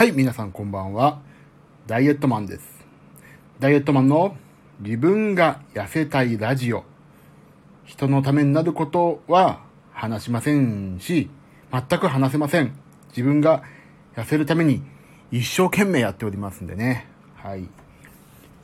[0.00, 1.20] はい、皆さんこんばんは。
[1.86, 2.86] ダイエットマンです。
[3.58, 4.34] ダイエットマンの
[4.80, 6.84] 自分が痩せたいラジオ。
[7.84, 9.60] 人のためになることは
[9.92, 11.28] 話しませんし、
[11.70, 12.72] 全く話せません。
[13.08, 13.62] 自分が
[14.16, 14.82] 痩せるために
[15.30, 17.06] 一生懸命やっておりますんでね。
[17.36, 17.68] はい。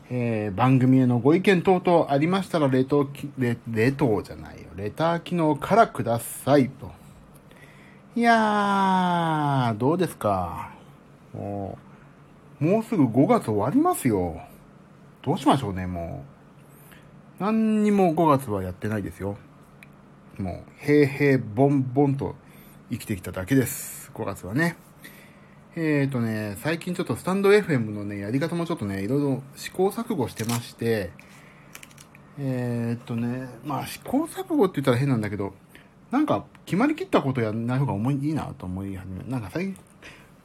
[0.09, 4.71] えー、番組へのご意見等々ありましたら、冷凍、冷冷凍じゃないよ。
[4.75, 6.93] レター機能からくださいと。
[8.15, 10.75] いやー、どうですか？
[11.37, 11.79] も
[12.81, 14.41] う、すぐ5月終わりますよ。
[15.23, 16.25] どうしましょうね、も
[17.41, 17.43] う。
[17.43, 19.37] 何にも5月はやってないですよ。
[20.39, 22.35] もう、平々ボンボンと
[22.91, 24.11] 生きてきただけです。
[24.15, 24.77] 5月はね。
[25.79, 31.11] えーとね、最近ちょっとスタンド FM のね、やり方もちょっとね、いろいろ試行錯誤してまして、
[32.39, 35.53] えーとね、まあ試行錯誤って言ったら変なんだけど、
[36.11, 39.77] なんか決まりきったことやんない方が思いいいなと思い始め、なんか最近、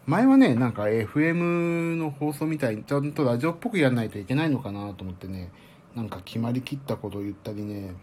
[0.07, 5.51] 前はね、なんか FM の放送みたいにちゃんとラジオっぽくやんないといけないのかなと思ってね、
[5.95, 7.93] なんか決まりきったことを言ったりね、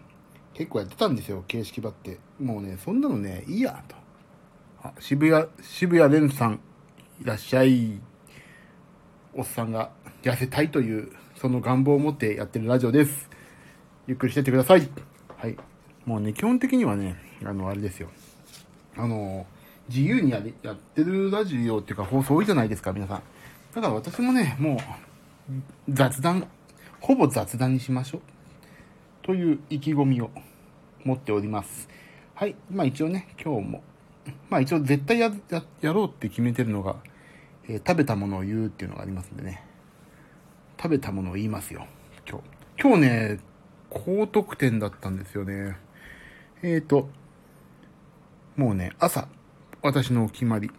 [0.54, 2.18] 結構やってたんですよ、形式ばって。
[2.40, 3.96] もうね、そんなのね、いいや、と。
[4.82, 6.60] あ、渋谷、渋谷蓮さん、
[7.20, 8.00] いらっしゃい。
[9.34, 9.90] おっさんが
[10.22, 13.28] 痩せたいという、その願望を持ってやってるラジオです。
[14.06, 14.88] ゆっくりしてってください。
[15.36, 15.56] はい。
[16.04, 18.08] もうね、基本的にはね、あの、あれですよ。
[18.96, 19.46] あの、
[19.88, 23.22] 自由にやりやってるラジオっていうか放送多いじゃないですか、皆さん。
[23.74, 26.46] だから私もね、もう、雑談、
[27.00, 28.20] ほぼ雑談にしましょう。
[29.22, 30.30] という意気込みを
[31.04, 31.88] 持っております。
[32.34, 32.54] はい。
[32.70, 33.82] まあ一応ね、今日も、
[34.50, 36.96] まあ一応絶対や、や、やろうって決めてるのが、
[37.68, 39.64] えー食べたものを言うっていうのがありますんでね。
[40.80, 41.86] 食べたものを言いますよ。
[42.28, 42.44] 今日。
[42.80, 43.40] 今日ね、
[43.90, 45.76] 高得点だったんですよね。
[46.62, 47.08] えーと、
[48.56, 49.28] もうね、朝、
[49.80, 50.70] 私のお決まり。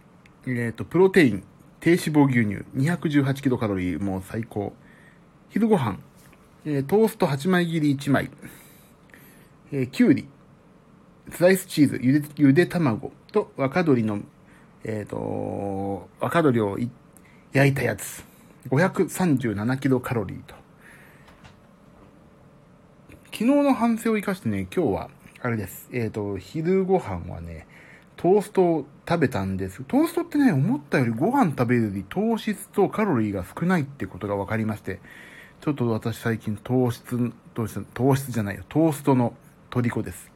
[0.46, 1.42] えーと、プロテイン、
[1.80, 4.74] 低脂肪牛乳、218キロカロリー、もう最高。
[5.48, 5.98] 昼ご飯、
[6.66, 8.30] えートースト8枚切り1枚、
[9.72, 10.28] えーきゅうり、
[11.30, 14.20] スライスチーズ、ゆで、ゆで卵と若鶏の、
[14.84, 16.78] えっ、と、若鶏を
[17.52, 18.24] 焼いたやつ。
[18.68, 20.54] 537キロカロリーと。
[23.32, 25.88] 昨日の反省を生かしてね、今日は、あれです。
[25.92, 27.66] えっ、と、昼ご飯はね、
[28.20, 29.82] トーストを食べたんです。
[29.84, 35.00] トーストってね、思ったよりご飯食べるより糖質とカロリーが少ないってことが分かりまして、
[35.62, 39.32] ちょっと私最近糖質、糖質、糖質じゃないよ、トーストの
[39.70, 40.30] 虜です。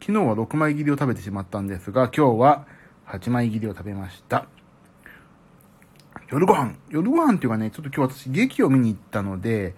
[0.00, 2.66] 昨日は6枚切りを食べてしまったんですが、今日は
[3.06, 4.46] 8枚切りを食べました。
[6.30, 6.74] 夜ご飯。
[6.88, 9.74] 夜ご飯っていうかね、ちょっと今日私劇を見に行ったので、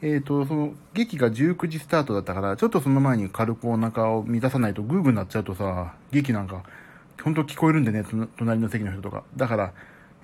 [0.00, 6.62] えっ、と、その劇が19時スタートだったから、ちょっとその前に軽くお腹を満たさないとグーグーになっちゃうとさ、劇なんか、
[7.22, 8.04] 本当聞こえるんでね、
[8.38, 9.24] 隣の席の人とか。
[9.36, 9.72] だから、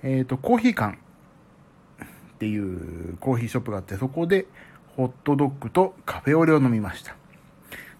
[0.03, 4.45] えっ、と、コーヒー館っていうコーヒーショップがあって、そこで
[4.95, 7.15] ホットドッグとカフェオレを飲みました。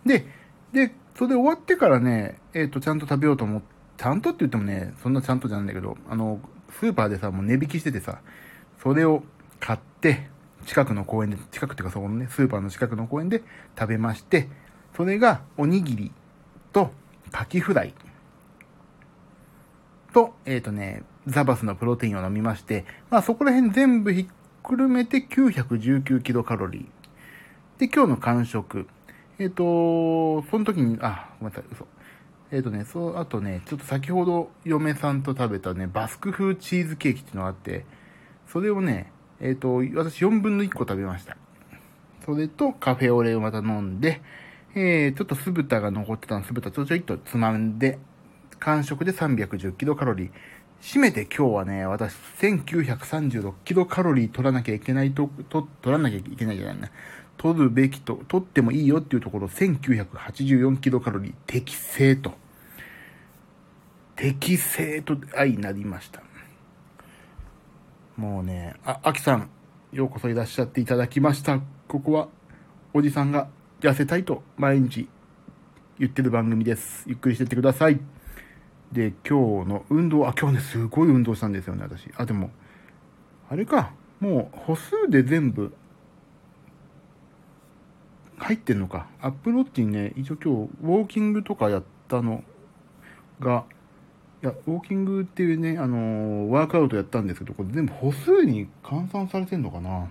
[0.05, 0.25] で、
[0.73, 6.39] で、それ終わってからね、えっ、と、ちゃんと食べようと思って、ちゃんとって言ってもね、そんなちゃんとじゃないんだけど、あの、
[6.79, 8.19] スーパーでさ、もう値引きしててさ、
[8.81, 9.23] それを
[9.59, 10.29] 買って、
[10.67, 13.41] 近くの公園で、近くっていうかそこのね、スーパーの近くの公園で
[13.77, 14.49] 食べまして、
[14.95, 16.11] それがおにぎり
[16.73, 16.91] と
[17.31, 17.93] カキフライ
[20.17, 24.25] と、えっ、とね、ザバスのプロテインを飲みまして、まあそこら辺全部ひっ
[24.63, 27.79] くるめて919キロカロリー。
[27.79, 28.87] で、今日の間食。
[29.37, 31.85] えっ、と、その時に、あ、ごめんなさい、嘘。
[32.49, 37.85] えっ、とね、そう、あとね、ちょっと先ほど嫁さんと食べたね、バスク風チーズケーキっていうのがあって、
[38.47, 41.37] それをね、えっ、と、私4分の1個食べました。
[42.25, 44.23] それとカフェオレをまた飲んで、
[44.73, 47.99] えー、ちょっと酢豚が残ってたの、酢豚ちょちょいっとつまんで、
[48.59, 50.31] 間食で310キロカロリー。
[50.81, 56.89] 締めて今日はね、私1936キロカロリー取らなきゃいけないと、と、取らなきゃいけないじゃないな。
[57.37, 62.33] 取るべきと、取ってもいいよっていうところ1984キロカロリー適正と。
[64.15, 66.23] 適正と相なりました。
[68.15, 69.49] もうね、あ、アキさん、
[69.91, 71.59] ようこそいらっしゃっていただきました。
[71.87, 72.29] ここは、
[72.93, 73.47] おじさんが
[73.79, 75.07] 痩せたいと毎日
[75.99, 77.03] 言ってる番組です。
[77.07, 77.99] ゆっくりしてってください。
[78.91, 82.09] で、今日の運動、あ、今日ね、すごい運動したんですよね、私。
[82.15, 82.51] あ、でも、
[83.49, 85.73] あれか、もう歩数で全部
[88.37, 89.07] 入ってんのか。
[89.21, 92.43] アップローチにね、一応今日、ウォーキングとかやったの
[93.39, 93.65] が、
[94.43, 100.07] いや、ウォーキングっていうね、あのーワークアウトやったんですけど、これ全部歩数に換算されてんのかな。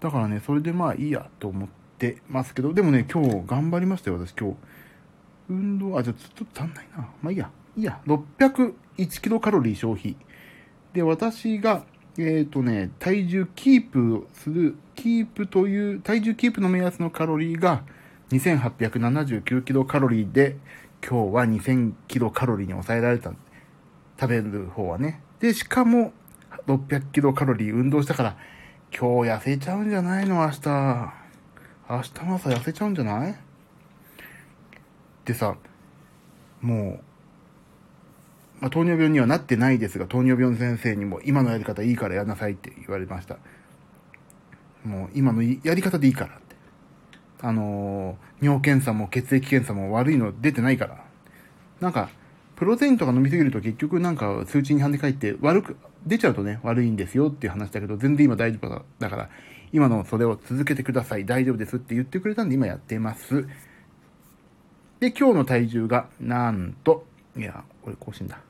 [0.00, 1.68] だからね、それでまあいいやと思っ
[1.98, 4.56] てますけど、でもね、今日頑張りましたよ、私今日。
[5.48, 7.08] 運動、あ、じゃあちょっと足んないな。
[7.22, 7.50] まあいいや。
[7.76, 8.00] いいや。
[8.06, 8.74] 601
[9.22, 10.16] キロカロリー消費。
[10.92, 11.84] で、私が、
[12.18, 17.82] えっ、ー、とね、体重キープする、キープという、体重キープの目安のカロリーが
[18.30, 20.56] 2879キロカロリーで、
[21.06, 23.32] 今日は2000キロカロリーに抑えられた。
[24.18, 25.20] 食べる方はね。
[25.40, 26.12] で、しかも、
[26.66, 28.36] 600キロカロリー運動したから、
[28.98, 30.36] 今日痩せちゃうんじゃないの？
[30.36, 30.68] 明日。
[31.88, 33.45] 明日の朝痩せちゃうんじゃない？
[35.26, 35.56] でさ、
[36.62, 37.00] も
[38.60, 43.36] う、まあ、糖尿病にはなってないですが、糖尿病の先生にも今のやり方いいからやんなさいって言われました。
[44.84, 46.56] もう今のやり方でいいからって。
[47.42, 51.04] あのー、尿検査も血液検査も悪いの出てないから。
[51.80, 52.08] なんか、
[52.54, 55.76] プロテインとか飲みすぎると結局なんか数値に跳ね返って悪く、
[56.06, 58.84] 出ちゃうとね、悪いんですよっていう話だけど、全然今大丈夫。
[58.98, 59.28] だから、
[59.72, 61.26] 今のそれを続けてください。
[61.26, 63.46] 大丈夫ですって言ってくれたんで今やってます。
[65.00, 67.04] で、今日の体重が、なんと、
[67.36, 68.40] いや、これ更新だ。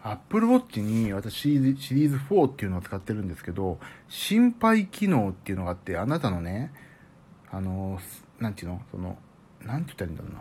[0.04, 6.72] Apple Watch に私シリーズ4っていうのを使ってるんですけど、心肺機能っていうのがあって、あなたのね、
[7.52, 8.00] あの、
[8.40, 8.82] なんていうの？
[8.92, 9.18] その、
[9.66, 10.34] なんて言ったらいいんだろう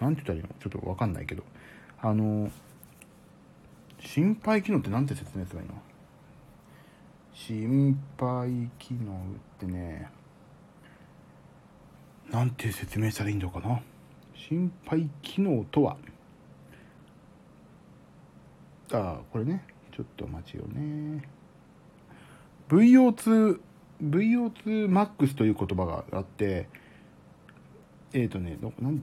[0.00, 0.06] な。
[0.06, 0.48] なんて言ったらいいの？
[0.60, 1.44] ちょっとわかんないけど。
[2.02, 2.50] あの、
[4.06, 5.74] 心肺機能ってなんて説明すればいいの？
[7.34, 9.16] 心肺機能っ
[9.58, 10.08] てね、
[12.30, 13.82] なんて説明したらいいのかな？
[14.34, 15.96] 心肺機能とは？
[18.92, 21.28] あこれねちょっとお待ちよね。
[22.68, 23.60] VO2
[24.02, 26.68] VO2max という言葉があって
[28.12, 29.02] えっ、ー、とねなん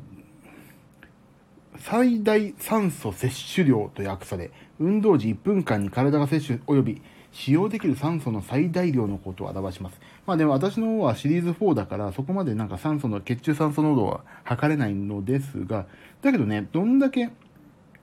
[1.77, 7.01] 最大酸素摂取量と訳され運動時1分間に体が摂取及び
[7.33, 9.99] 使用できる酸素の最大量のことを表します。
[10.25, 15.87] まあでも私の方はシリーズ4だからそこまでなんか酸素の血中酸素濃度は測れないのですが、
[16.21, 17.31] だけどね、どんだけ、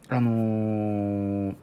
[0.08, 1.54] あのー、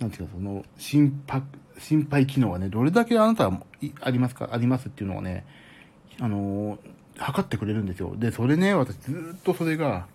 [0.00, 1.46] なんていうかその心拍、
[1.78, 3.62] 心肺機能はね、どれだけあなたは
[4.00, 5.44] ありますか、ありますっていうのをね、
[6.20, 6.78] あのー、
[7.18, 8.14] 測ってくれるんですよ。
[8.16, 10.06] で、それね、私ずっとそれが、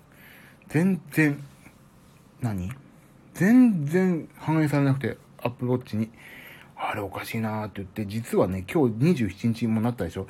[0.69, 1.41] 全然、
[2.41, 2.71] 何？
[3.33, 6.09] 全然反映されなくて、アップローチに。
[6.75, 10.27] あれおかしいなーって言って、実はね、今日27日もなったでしょ？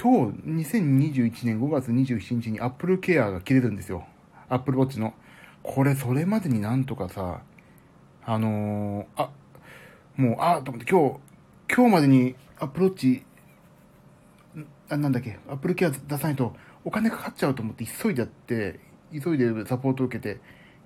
[0.00, 4.06] 今日、2021年5月27日にアップルケアが切れるんですよ。
[4.48, 5.14] アップルウォッチの。
[5.62, 7.40] これ、それまでになんとかさ、
[8.24, 9.30] あのー、あ、
[10.16, 13.24] もう、あ、と思って今日、今日までにアップルウォッチ、
[14.90, 18.80] あ、なんだっけ、アップルケア出さないとお金かかっちゃうと思って急いでやって、
[19.12, 20.40] 急いでサポートを受けて、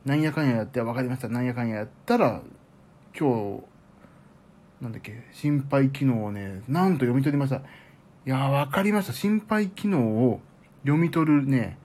[0.05, 2.43] なんやかんややって、分かりました、なんやかんややったら、
[3.19, 3.65] 今日、
[4.83, 7.57] なんだっけ、心肺機能をね、なんと読み取りました。
[7.57, 7.61] い
[8.27, 9.13] やー、わかりました。
[9.13, 10.41] 心肺機能を
[10.83, 11.79] 読み取るね、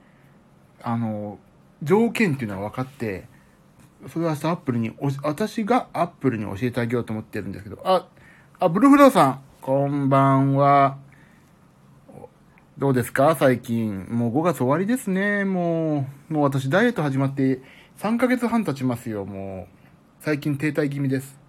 [0.82, 1.38] あの、
[1.82, 3.26] 条件っていうのは分かって、
[4.08, 4.92] それは明日アップルに、
[5.22, 8.06] 私がアップルに教えてあげようと思ってるんですけど、あ、
[8.58, 10.98] あ、ブルフラーさん、こんばんは。
[12.78, 13.34] どうですか？
[13.34, 14.06] 最近。
[14.08, 15.44] もう5月終わりですね。
[15.44, 17.60] もう、もう私ダイエット始まって
[17.98, 19.24] 3ヶ月半経ちますよ。
[19.24, 19.74] もう、
[20.20, 21.40] 最近停滞気味です。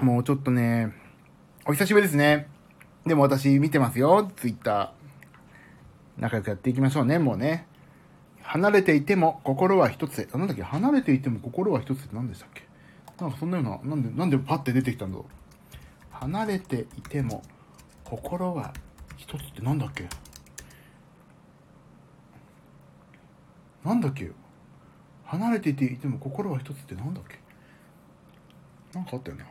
[0.00, 0.92] もうちょっとね、
[1.64, 2.48] お久しぶりですね。
[3.06, 6.20] でも私見てますよ、ツイッター。
[6.20, 7.68] 仲良くやっていきましょうね、もうね。
[8.42, 10.26] 離れていても心は一つで。
[10.36, 10.64] なんだっけ？
[10.64, 12.64] 離れていても心は一つって何でしたっけ？
[13.20, 15.41] なんかそんなような、なんで、なんでパッて出てきたんだろう。
[16.22, 17.42] 離れていても
[18.04, 18.72] 心は
[19.16, 20.06] 一つってなんだっけ？
[23.84, 24.30] なんだっけ
[25.24, 27.40] 離れていていても心は一つってなんだっけ？
[28.94, 29.44] なんかあったよね。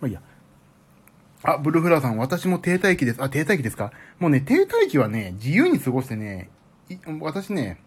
[0.00, 0.22] まあいいや。
[1.42, 3.22] あ、ブルフラーさん、私も停滞期です。
[3.22, 3.92] あ、停滞期ですか？
[4.18, 6.48] もうね、停滞期はね、自由に過ごしてね、
[7.20, 7.82] 私ね、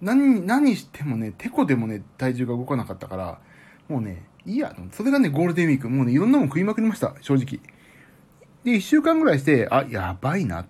[0.00, 3.40] 何、何してもね、てこでもね、体重が動かなかったから、
[3.88, 7.60] もうね、いや、それがね、ゴールデンウィーク、もうね、いろんなもん食いまくりました、正直。
[8.64, 10.66] で、一週間ぐらいして、あ、やばいな。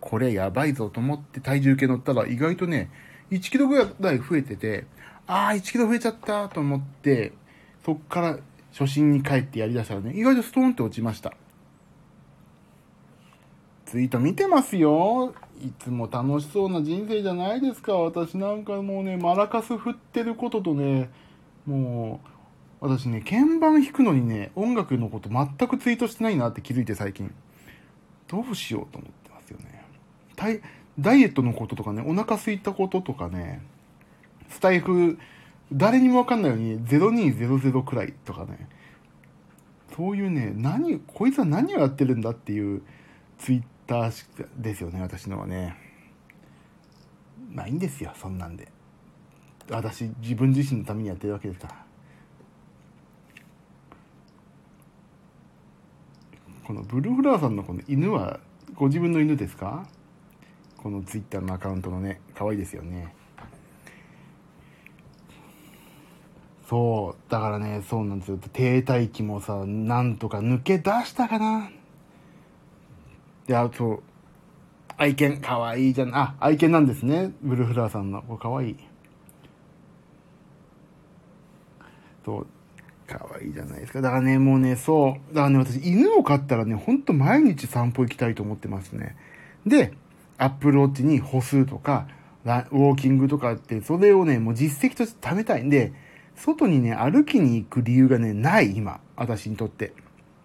[0.00, 2.90] これやばいぞと思って体重計乗ったら、意外とね、
[3.30, 4.86] 1キロぐらい増えてて、
[5.26, 7.32] あー、1キロ増えちゃったと思って、
[7.84, 8.38] そっから
[8.72, 11.34] 初心に帰ってやりだしたらね、意外とストーンって落ちました。
[13.86, 15.34] ツイート見てますよ。
[15.62, 17.94] いつも楽しそうな人生じゃないですか。
[17.94, 21.10] 私なんかもうね、マラカス振ってることとね、
[21.66, 22.37] もう、
[22.80, 27.32] 私ね、鍵盤弾くのにね、音楽のこと全くツイートしてないなって気づいて最近。
[28.28, 29.82] どうしようと思ってますよね。
[30.36, 30.60] ダイ
[30.98, 33.62] ダイエットのこととかね、お腹空いたこととかね、
[34.48, 35.18] スタイフ、
[35.72, 38.68] 誰にもわかんないように0200くらいとかね、
[39.96, 42.82] そういうね、何、こいつは何をやってるんだっていう
[43.38, 45.76] ツイッターですよね、私のはね。
[47.50, 48.68] まあいいんですよ、そんなんで。
[49.70, 51.87] 私、自分自身のためにやってるわけですから。
[56.68, 58.40] このブルーフラワーさんのこの犬は
[58.74, 59.88] ご自分の犬ですか？
[60.76, 63.14] このツイッターのアカウントのね、可愛いですよね。
[66.68, 68.38] そう、だからね、そうなんですよ。
[68.52, 71.70] 停滞期もさ、なんとか抜け出したかな。
[73.46, 74.02] で、あと、
[74.98, 76.14] 愛犬、かわいじゃん。
[76.14, 77.32] あ、愛犬なんですね。
[77.40, 78.20] ブルーフラワーさんの。
[78.20, 78.76] これかわいい。
[82.26, 82.46] そう。
[83.08, 84.02] かわいじゃないですか。
[84.02, 85.34] だからね、もうね、そう。
[85.34, 89.16] だからね、私、犬を飼ったらね、ほんと毎日散歩行きたいと思ってますね。
[89.66, 89.94] で、
[90.36, 92.06] アップルウォッチに歩数とか、
[92.44, 95.92] ウォーキングとかって、それをね、もう実績として貯めたいんで、
[96.36, 99.00] 外にね、歩きに行く理由がね、ない、今。
[99.16, 99.92] 私にとって。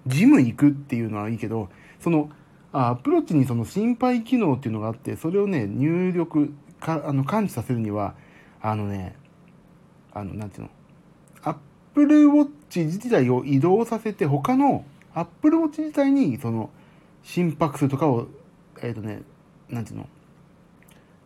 [0.08, 2.30] ジム行くっていうのはいいけど、その、
[2.72, 8.16] アプローチにその心配機能っていうのがあって、それをね、入力、か、あの、感知させるには、
[8.62, 9.16] あのね、
[10.12, 10.70] あの、なんていうの、
[11.94, 14.84] アップルウォッチ自体を移動させて、他の
[15.14, 16.72] アップルウォッチ自体に、その、
[17.22, 18.28] 心拍数とかを、
[18.82, 19.22] えっ、ー、とね、
[19.70, 20.10] なんていうの、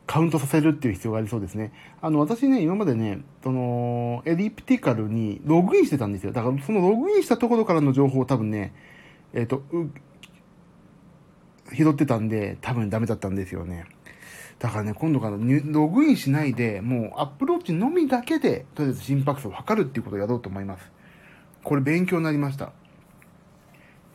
[0.06, 1.72] カウントさせるっていう必要がありそうですね。
[2.02, 6.34] あの、私ね、今までね、その、エリプティカルにログインしてたんですよ。
[6.34, 8.74] だから、そのログインしたところからの情報を多分ね、
[9.34, 9.64] えっ、ー、と、
[11.74, 13.86] 拾ってたんで、多分ダメだったんですよね。
[14.60, 20.92] だからね、今度からログインしないで、もうアップローチのみだけで、とりあえず心拍数を測るっていうことをやろうと思います。
[21.64, 22.72] これ勉強になりました。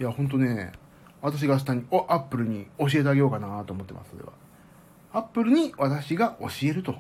[0.01, 0.73] いや、ほんとね、
[1.21, 4.33] 私が明日に、お、アップルに教えてあげようかなと思ってます、それは。
[5.13, 6.97] アップルに私が教えると。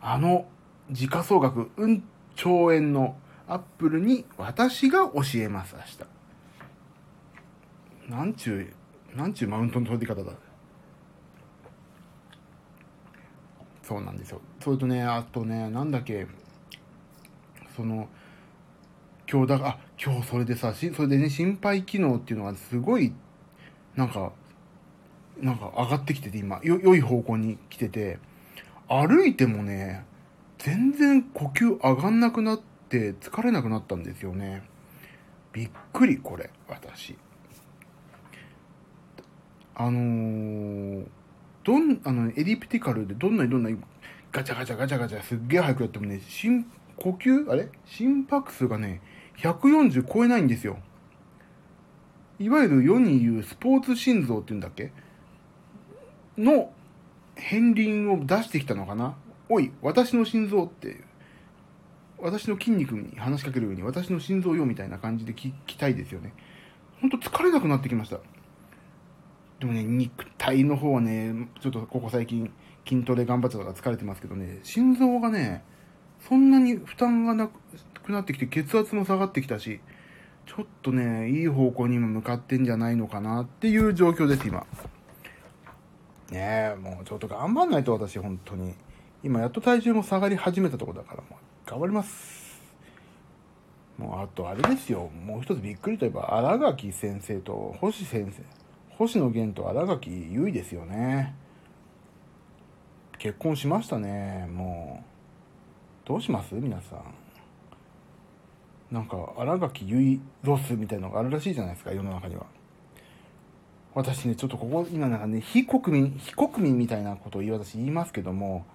[0.00, 0.46] あの、
[0.90, 2.04] 時価総額、うん
[2.36, 5.82] 兆円のアップルに私が教えます、明
[8.08, 8.12] 日。
[8.16, 8.74] なんちゅ
[9.14, 10.32] うなんちゅうマウントの取り方だ。
[13.86, 14.40] そうなんですよ。
[14.60, 16.26] それとね、あとね、なんだっけ、
[17.76, 18.08] その、
[19.30, 23.12] 今日だあ、今日それでさ、しそれでね、心肺機能っていうのがすごい、
[23.94, 24.32] なんか、
[25.38, 28.18] なんか上がってきてて、今、よ、良い方向に来てて、
[28.88, 30.06] 歩いてもね、
[30.58, 34.62] 全然呼吸上がんなくなって疲れなくなったんですよね。
[35.52, 37.18] びっくり、これ、私。
[39.74, 41.06] あのー、
[41.64, 43.78] どん、あの、エリプティカルでどんなにどんなに
[44.30, 46.66] ガチャガチャガチャガチャすっげえ速くやってもね、心、
[46.96, 47.50] 呼吸？
[47.50, 47.68] あれ？
[47.86, 49.00] 心拍数がね、
[49.38, 50.78] 140超えないんですよ。
[52.38, 54.92] いわゆる世に言うスポーツ心臓っていうんだっけ？
[56.36, 56.72] の
[57.36, 59.16] 片鱗を出してきたのかな？
[59.48, 61.02] おい、私の心臓って
[62.18, 66.32] 私の筋肉に話しかけるように私の心臓よみたいな感じで聞きたいですよね。
[67.00, 68.18] ほんと疲れなくなってきました。
[69.60, 72.52] でもね、肉体の方はね、ちょっとここ最近
[72.86, 75.64] 筋トレ頑張ってたから疲れてますけどね、心臓がね、
[76.28, 79.80] そんなに負担がなくなってきて、血圧も下がってきたし、
[80.46, 84.66] ちょっとね、いい方向にも向かってんじゃないのかなっていう状況です、今。
[86.30, 88.74] ねえ、もうちょっと頑張んないと私、本当に。
[89.22, 92.44] 今、やっと体重も下がり始めたとこだから、もう、頑張ります。
[93.96, 95.08] もうあとあれですよ。
[95.24, 98.63] もう一つびっくりといえば、荒垣先生と星先生。
[98.98, 101.34] 星野源と荒垣結衣ですよね。
[103.18, 104.46] 結婚しましたね。
[104.52, 105.02] も
[106.04, 106.08] う。
[106.08, 106.54] どうします？
[106.54, 107.02] 皆さん。
[108.94, 112.46] なんか、荒垣結衣ロスみたいなのがあるらしいじゃないですか、世の中には。
[113.94, 118.66] 私ね、ちょっとここ、今なんかね、非国民、非国民みたいなことを言い私言いますけども、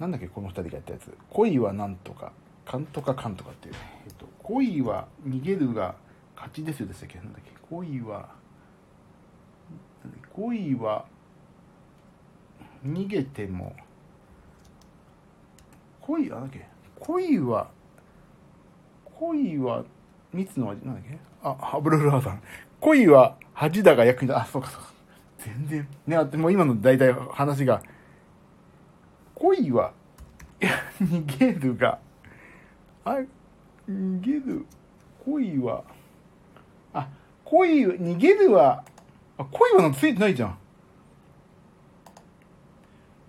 [0.00, 1.16] なんだっけ、この二人がやったやつ。
[1.30, 2.32] 恋はなんとか、
[2.64, 3.80] かんとかかんとかっていうね。
[4.06, 5.94] えっと、恋は逃げるが
[6.34, 7.18] 勝ちですよでしたっけ？
[7.18, 7.52] なんだっけ？
[7.70, 8.30] 恋は、
[10.38, 11.04] 恋は
[12.86, 13.74] 逃げても、
[16.00, 16.64] 恋、あなんだっけ？
[17.00, 17.68] 恋は、
[19.18, 19.84] 恋は
[20.32, 21.18] 蜜の味、なんだっけ？
[21.42, 22.42] あ、ハブルルハーさん。
[22.78, 24.42] 恋は恥だが役に立つ。
[24.44, 24.92] あ、そうかそうか。
[25.38, 25.88] 全然。
[26.06, 27.82] ね、あってもう今の大体話が、
[29.34, 29.92] 恋は、
[30.62, 31.98] いや、逃げるが、
[33.04, 33.18] あ、
[33.88, 34.66] 逃げる、
[35.24, 35.82] 恋は、
[36.92, 37.08] あ、
[37.44, 38.84] 恋、逃げるは、
[39.38, 40.58] あ、恋はなんてついてないじゃん。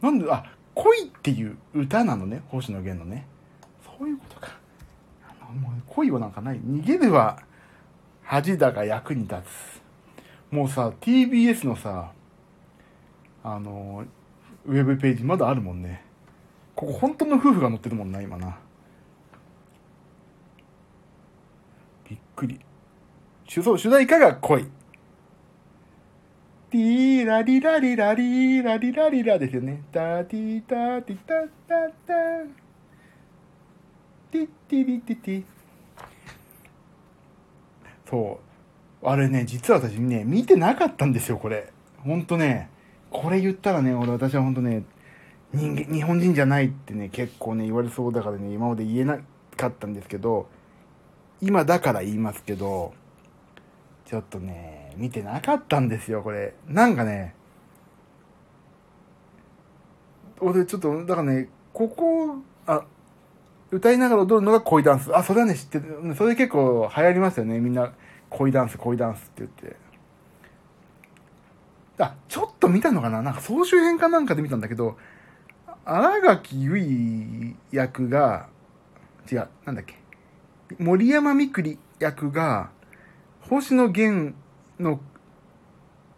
[0.01, 3.28] なんで、あ、恋っていう歌なのね、星野源のね。
[3.84, 4.58] そういうことか。
[5.54, 6.60] もう恋はなんかない。
[6.60, 7.39] 逃げるは、
[8.24, 9.36] 恥だが役に立
[10.51, 10.54] つ。
[10.54, 12.12] もうさ、TBS のさ、
[13.44, 14.06] あの、
[14.66, 16.04] ウェブページまだあるもんね。
[16.75, 18.58] ここ本当の夫婦が載ってるもんな、今な。
[22.10, 22.60] びっくり。
[23.46, 24.68] 主そう主題歌が恋。
[26.72, 29.82] ティーラリラリラリラリラリラですよね。
[29.92, 31.34] タティータティタ
[31.68, 32.14] タタ
[34.32, 35.44] ティッティリティティ。
[38.08, 38.40] そ
[39.04, 39.08] う。
[39.08, 41.72] あれね、実は私ね、見てなかったんですよ、これ。
[42.04, 42.70] ほんとね、
[43.10, 44.84] これ言ったらね、俺私はほんとね、
[45.54, 49.20] 人間、日本人じゃないってね、結構ね、言われそうだからね、今まで言えな
[49.58, 50.48] かったんですけど、
[51.42, 52.94] 今だから言いますけど、
[54.06, 56.54] ちょっとね、見てなかったんですよ、これ。
[56.68, 57.34] なんかね、
[60.40, 62.84] 俺ちょっと、だからね、ここ、あ、
[63.72, 65.16] 歌いながら踊るのが恋ダンス。
[65.16, 66.16] あ、それはね、知ってる。
[66.16, 67.60] それ結構流行りますよね。
[67.60, 67.94] みんな、
[68.30, 69.76] 恋ダンス、恋ダンスって言って。
[72.00, 73.22] あ、ちょっと見たのかな？
[73.22, 74.98] なんか総集編かなんかで見たんだけど、
[75.84, 78.48] 荒垣結衣役が、
[79.32, 79.96] 違う、なんだっけ？
[80.78, 82.70] 森山みくり役が、
[83.50, 84.34] 星野源
[84.80, 85.00] の、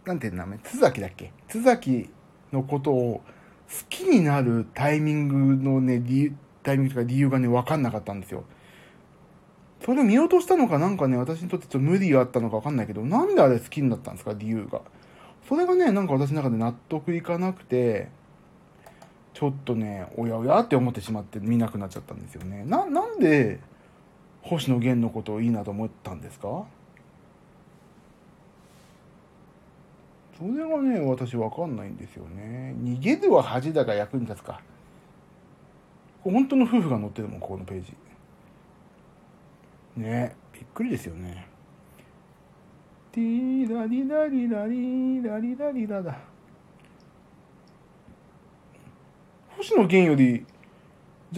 [0.05, 0.59] なんていう名前？
[0.59, 1.31] 津崎だっけ？
[1.47, 2.09] 津崎
[2.51, 3.23] のことを好
[3.89, 8.43] きになるタイミングのね、理、タイミングとか理由がね、わかんなかったんですよ。
[9.85, 14.33] それを見落としたのかなんかね、私にとってちょっと無理があったのかわかんないけど、なんであれ好きになったんですか？
[14.37, 14.81] 理由が。
[15.47, 18.09] それがね、なんか私の中で納得いかなくて、
[19.33, 22.63] ちょっとね、おやおやって思ってしまって見なくなっちゃったんですよね。
[22.65, 23.59] な、なんで、
[24.41, 26.65] 星野源のことをいいなと思ったんですか？
[30.41, 32.73] それがね、私わかんないんですよね。
[32.79, 34.59] 逃げるは恥だが役に立つか。
[36.23, 37.93] 本当の夫婦が載ってるもん、ここのページ。
[39.97, 41.45] ねびっくりですよね。
[43.11, 46.17] ティーラリラリラリラリラリラだ。
[49.57, 50.43] 星野源より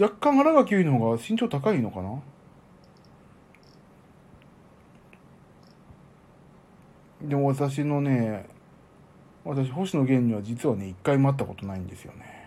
[0.00, 2.22] 若干荒垣結衣の方が身長高いのかな？
[7.28, 8.46] でも私のね、
[9.44, 12.44] 私星野源には実はね、一回も会ったことないんですよね。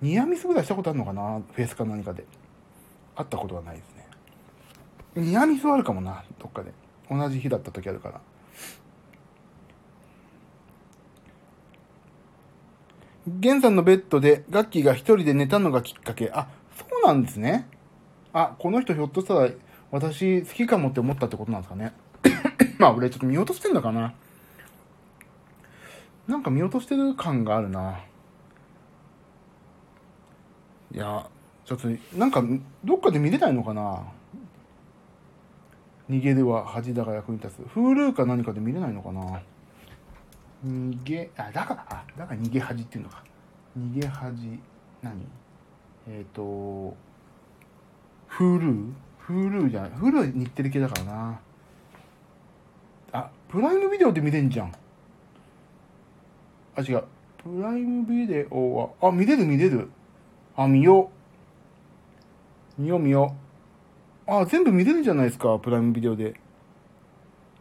[0.00, 1.40] ニアミスぐらいしたことあるのかな？
[1.52, 2.24] フェスか何かで。
[3.14, 4.06] 会ったことはないですね。
[5.16, 6.72] ニアミスはあるかもな、どっかで。
[7.10, 8.20] 同じ日だった時あるから。
[13.26, 16.30] ゲンさんのベッドでガッキーが一人で寝たのがきっかけ。
[16.32, 17.68] あ、そうなんですね。
[18.32, 19.50] あ、この人ひょっとしたら
[19.90, 21.92] 私好きかもって思ったってことなんですかね。
[22.78, 24.14] まあ俺ちょっと見落としてんのかな。
[26.26, 28.00] なんか見落としてる感があるな。
[30.92, 31.28] いや、
[31.64, 32.42] ちょっと、なんか、
[32.84, 34.02] どっかで見れないのかな
[36.08, 37.58] 逃げるは恥だが役に立つ。
[37.74, 39.40] Hulu か何かで見れないのかな
[40.64, 43.22] 逃げ、あ、だから、あ、だから逃げ恥っていうのか。
[43.78, 44.58] 逃げ恥、
[45.02, 45.26] 何？
[46.08, 46.96] えっ、ー、と、
[48.30, 48.92] Hulu?
[49.26, 49.90] Hulu じゃない。
[49.90, 51.40] Hulu は日テレ系だからな。
[53.12, 54.72] あ、プライムビデオで見れんじゃん。
[56.76, 57.04] あ、違う。
[57.42, 59.88] プライムビデオは、あ、見れる見れる。
[60.56, 61.10] あ、見よ
[62.78, 62.82] う。
[62.82, 63.34] 見よう見よ
[64.28, 64.30] う。
[64.30, 66.34] あ、全部見れるじゃないですか、プライムビデオで。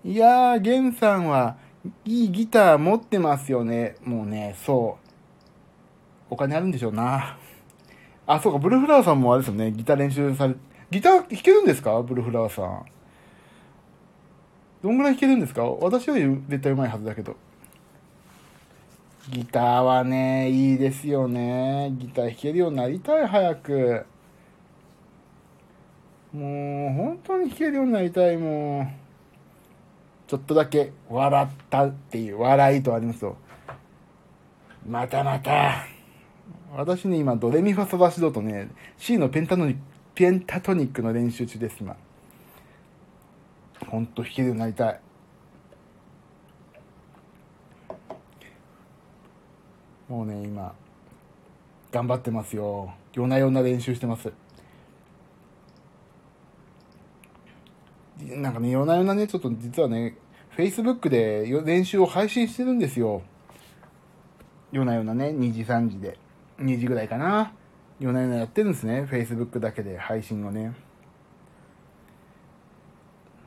[0.03, 1.55] いやー、ゲンさんは
[2.03, 3.95] いいギター持ってますよね。
[4.03, 5.05] もうね、そう。
[6.29, 7.37] お金あるんでしょうな。
[8.27, 10.55] あ、そうか、ブルーフラワーさんもあれですよね、ギター練習され、
[10.89, 12.01] ギター弾けるんですか？
[12.01, 12.85] ブルーフラワーさん。
[14.81, 15.63] どんぐらい弾けるんですか？
[15.63, 17.35] 私より絶対上手いはずだけど。
[19.29, 21.91] ギターはね、いいですよね。
[21.97, 24.05] ギター弾けるようになりたい、早く。
[26.31, 30.29] もう、本当に弾けるようになりたい、もう。
[30.29, 33.35] ちょっとだけ笑ったっていう、笑いとありますと。
[34.87, 35.87] またまた。
[36.75, 39.77] 私ね、今、ドレミファソラシドとね、C のペンタノニ
[40.13, 41.95] ペンタトニックの練習中です、今。
[43.87, 44.99] ほんと弾けるようになりたい。
[50.15, 50.73] もうね、今、
[51.91, 52.93] 頑張ってますよ。
[53.13, 54.31] 夜な夜な練習してます。
[58.21, 60.15] なんかね、夜な夜なね、ちょっと実はね、
[60.55, 63.23] Facebook で練習を配信してるんですよ。
[64.71, 66.17] 夜な夜なね、2時3時で。
[66.59, 67.51] 2時ぐらいかな。
[67.99, 69.03] 夜な夜なやってるんですね。
[69.11, 70.73] Facebook だけで配信をね。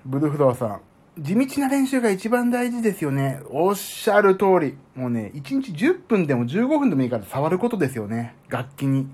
[0.05, 0.81] ブルフロアさん。
[1.21, 3.41] 地道な練習が一番大事ですよね。
[3.51, 4.79] おっしゃる通り。
[4.95, 8.37] もうね、1日10分でも15分でもいいから触ることですよね。
[8.49, 9.09] 楽器に。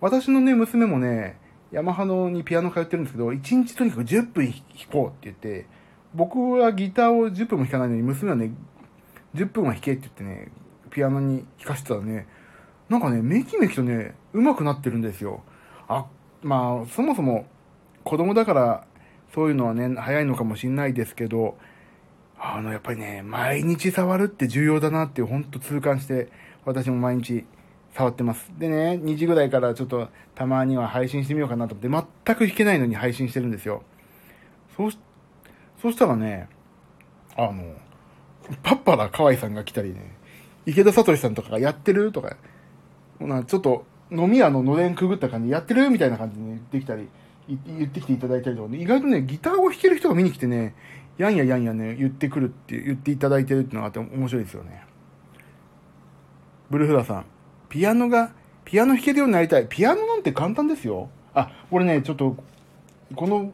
[0.00, 1.38] 私のね、娘もね、
[1.70, 4.54] ヤマハのにピアノ通ってるんですけど、1日とにかく10分弾
[4.90, 5.66] こうって言って、
[6.14, 8.52] 僕はギターを10分も弾かないのに、娘はね、
[9.34, 10.50] 10分は弾けって言ってね、
[10.90, 12.26] ピアノに弾かせてたらね、
[12.88, 15.42] なんかね、めきめきとね、上手くなってるんですよ。
[15.88, 16.06] あ、
[16.42, 17.44] まあ、そもそも
[18.02, 18.86] 子供だから
[19.34, 21.58] そういうのはね、早いのかもしんないですけど、
[22.38, 26.28] あの、やっぱりね、毎日触るって重要だなってほんと痛感して、
[26.64, 27.44] 私も毎日
[27.94, 28.52] 触ってます。
[28.58, 33.82] でね、2時ぐらいからちょっとたまには配信してみようかなと思って、全く弾けないのに配信してるんですよ。
[34.76, 34.98] そうし、
[35.82, 36.48] そしたらね、
[37.36, 37.74] あの、
[38.62, 40.16] パッパラ河合さんが来たりね、
[40.64, 42.36] 池田聡さんとかがやってるとか、
[43.18, 47.08] ほなちょっと飲み屋ののれんくぐった感じやってるみたいな感じにできたり、
[47.48, 50.74] 言ってきていただいたりとか、ね、意外とね、ギターを弾ける人が見に来てね、
[51.18, 54.84] やんややんやね、言ってくるって言っていただいてるっていうのがあって面白いですよね。
[56.70, 57.24] ブルフラさん、
[57.68, 58.32] ピアノが、
[58.64, 59.66] ピアノ弾けるようになりたい。
[59.68, 61.10] ピアノなんて簡単ですよ。
[61.34, 62.36] あ、これね、ちょっと、
[63.14, 63.52] この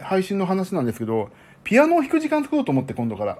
[0.00, 1.30] 配信の話なんですけど、
[1.64, 3.38] ピアノを弾く時間作ろうと思って今度から。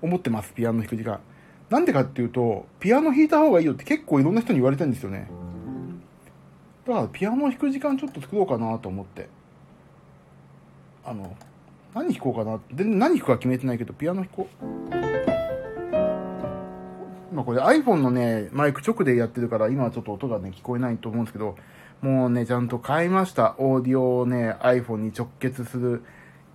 [0.00, 1.20] 思ってます、ピアノ弾く時間。
[1.68, 5.28] なんでかっていうと、ピアノ弾いた方がいいよって結構いろんな人に言われてるんですよね。
[6.88, 9.28] だからピアノを弾く時間ちょっと作ろうかなと思って。
[11.04, 11.36] あの
[11.94, 12.58] 何弾こうかな？
[12.74, 14.64] 全然何弾くか決めてないけどピアノ弾こう。
[17.30, 21.56] 今これ iPhone のねマイク直でやってるから今はちょっと音がね聞こえないと思うんですけど
[22.00, 23.54] もうねちゃんと買いました。
[23.58, 26.02] オーディオをね iPhone に直結する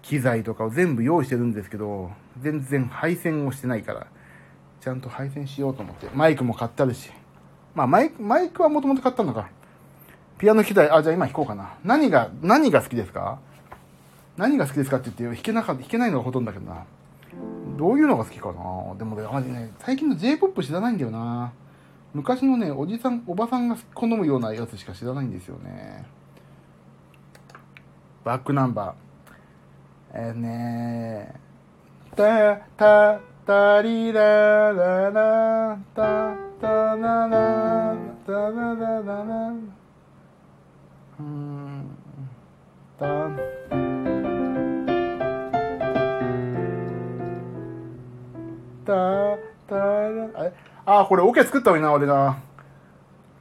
[0.01, 2.09] 機材とかを全部用意してるんですけど
[2.41, 4.07] 全然配線をしてないから
[4.81, 6.09] ちゃんと配線しようと思って。
[6.15, 7.11] マイクも買ってあるし。
[7.75, 9.49] まあマイクマイクはもともと買ったのか。
[10.43, 10.91] ピアノ弾きたい。
[10.91, 11.75] あ、じゃあ今弾こうかな。
[11.85, 13.39] 何が、何が好きですか？
[14.35, 16.83] 何が好きですかって言って弾けなか、弾けないのがほとんどだけどな。
[17.77, 18.53] どういうのが好きかな？
[18.97, 21.53] でもね、最近の J-POP 知らないんだよな。
[22.13, 26.05] 昔のね、おじさん、おばさんが好むようなやつしか知らないんですよね。
[28.25, 30.27] バックナンバー。
[30.27, 32.17] えー、ねー。
[32.17, 39.53] た、た、たりららら、た、たらら、たらららら。
[41.19, 41.97] うん。
[42.99, 43.05] だ
[48.85, 50.53] だだあれ
[50.85, 52.41] あこれオ、OK、ケ作ったのにな俺な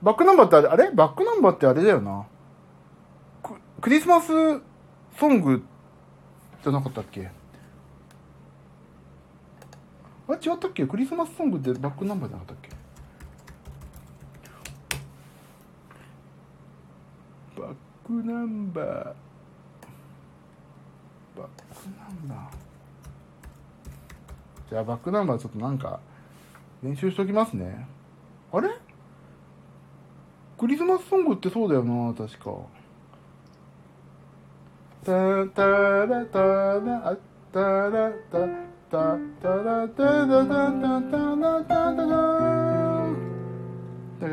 [0.02, 2.26] バックナンバーってあれあれバックナンバーってあれだよな
[3.80, 4.28] クリスマス
[5.18, 5.62] ソング
[6.62, 7.30] じゃなかったっけ
[10.28, 12.71] あれ違ったっけクリスマスソングってバックナンバーじゃなかったっけ
[18.12, 18.84] ナンバー。
[18.84, 19.14] バ
[21.44, 21.48] ック
[21.98, 22.38] ナンバー。
[24.70, 25.98] じゃあバックナンバーちょっとなんか
[26.82, 27.88] 練習しときますね。
[28.52, 28.68] あれ？
[30.58, 32.50] クリスマスソングってそうだよな確か。
[35.04, 37.16] タタラタラ
[37.52, 38.46] タラタ
[38.90, 40.36] タタラタタタタタタ
[41.10, 42.81] タタタラ。
[44.22, 44.28] こ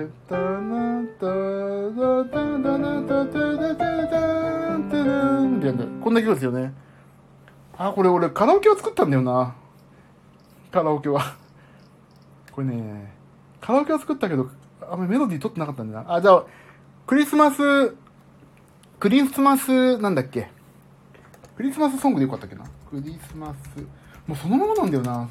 [6.12, 6.73] んな曲ですよね。
[7.75, 9.56] あ、これ俺カラオケを作ったんだよな。
[10.71, 11.36] カラオケは。
[12.52, 13.15] これね、
[13.60, 16.13] カラオケは作ったけど、あんまりメロディー取ってなかったんだな。
[16.13, 16.45] あ、じゃあ、
[17.08, 17.95] クリスマス、
[18.99, 20.52] クリスマス、なんだっけ。
[21.58, 22.63] クリスマスソングでよかったっけな。
[22.91, 23.58] クリスマス、
[24.28, 25.28] もうそのままなんだよな。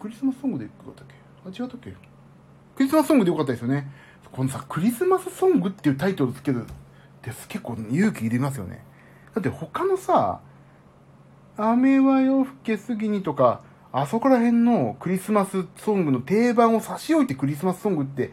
[0.00, 1.94] クリスマスソングでよかったっけあ、違ったっけ？
[2.76, 3.90] クリスマスソングでよかったですよね。
[4.32, 6.68] このさ、クリスマスソングっていうタイトルつけるっ
[7.22, 8.84] て結構勇気いりますよね。
[9.34, 10.40] だって他のさ、
[11.56, 18.32] 雨は夜更けすぎにとか、あそこら辺のクリスマスソングの定番を差し置いてクリスマスソングって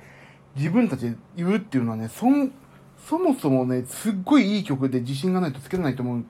[0.56, 2.26] 自分たちで言うっていうのはね、そ、
[3.08, 6.24] そもそもね、すっごいいい曲で自信がないとつけれないと思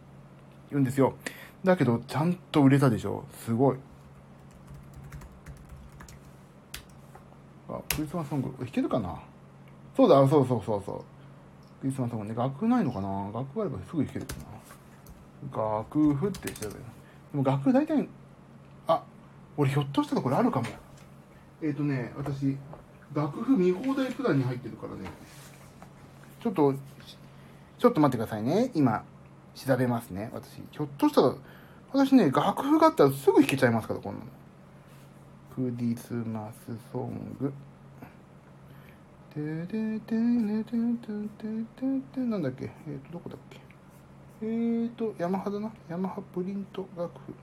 [0.72, 1.16] うんですよ。
[1.64, 3.26] だけど、ちゃんと売れたでしょ？
[3.46, 3.78] すごい。
[7.68, 9.20] クリスマスソング、弾けるかな？
[9.96, 11.04] そうだ、そうそうそうそう。
[11.82, 13.32] クリスマスソングね、楽譜ないのかな？
[13.34, 14.34] 楽譜あればすぐ弾けるか
[15.52, 16.80] な楽譜って調べる。
[17.34, 18.08] でも楽譜大体、
[18.88, 19.04] あ、
[19.58, 20.68] 俺ひょっとしたらこれあるかも。
[21.62, 22.58] えっ、ー、とね、私、
[23.14, 25.10] 楽譜見放題プランに入ってるからね。
[26.42, 26.74] ちょっと、
[27.80, 28.72] ちょっと待ってくださいね。
[28.74, 29.04] 今、
[29.56, 30.30] 調べますね。
[30.34, 31.36] 私、ひょっとしたら、
[31.92, 34.26] 私ね、楽譜があったらすぐ弾けちゃいますから、こんなの。
[35.58, 37.52] クリスマスソング。
[39.34, 40.78] てでてねてて
[41.76, 42.66] ててなんだっけ？
[42.66, 43.60] えっ、ー、と、どこだっけ？
[44.44, 45.72] えっ、ー、と、ヤマハだな。
[45.90, 47.34] ヤマハプリント楽譜。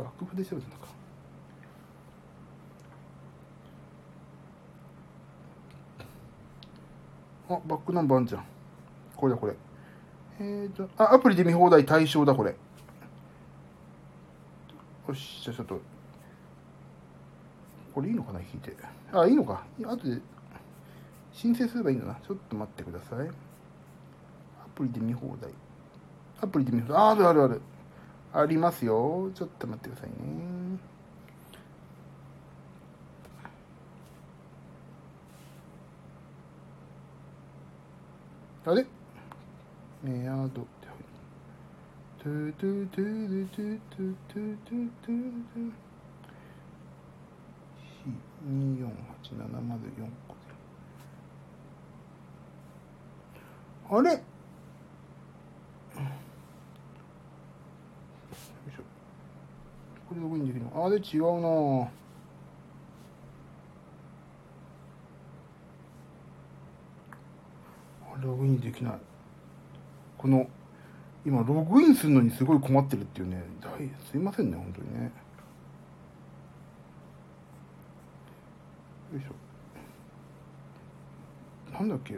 [0.00, 0.86] 楽譜で調べたのか。
[7.50, 8.44] あ、バックナンバーあんじゃん。
[9.16, 9.56] これだ、これ。
[10.38, 12.54] えーと、あ、アプリで見放題対象だ、これ。
[15.08, 15.80] よし、じゃあちょっと、
[17.94, 18.76] これいいのかな、引いて。
[19.10, 19.64] あ、いいのか。
[19.84, 20.20] あとで、
[21.32, 22.14] 申請すればいいんだな。
[22.26, 23.28] ちょっと待ってください。
[23.28, 23.30] ア
[24.74, 25.50] プリで見放題。
[26.42, 27.02] アプリで見放題。
[27.02, 27.62] あ、あるあるある。
[28.34, 29.30] ありますよ。
[29.34, 30.16] ちょっと待ってくださいね。
[38.66, 38.84] あれ？
[40.02, 40.66] メアド
[42.18, 45.72] トゥトゥトゥトゥトゥトゥトゥトゥトゥ
[48.44, 50.10] 2 4 8 7 0 4
[53.88, 54.16] 個あれ
[60.08, 61.88] これどこにできるのあれ違うな
[68.20, 68.92] ログインできない
[70.16, 70.48] この
[71.28, 73.44] 今ログインするのにすごい困ってるっていうね。
[74.10, 75.12] すいませんね本当にね。
[79.12, 79.34] よいしょ。
[81.74, 82.14] なんだっけ。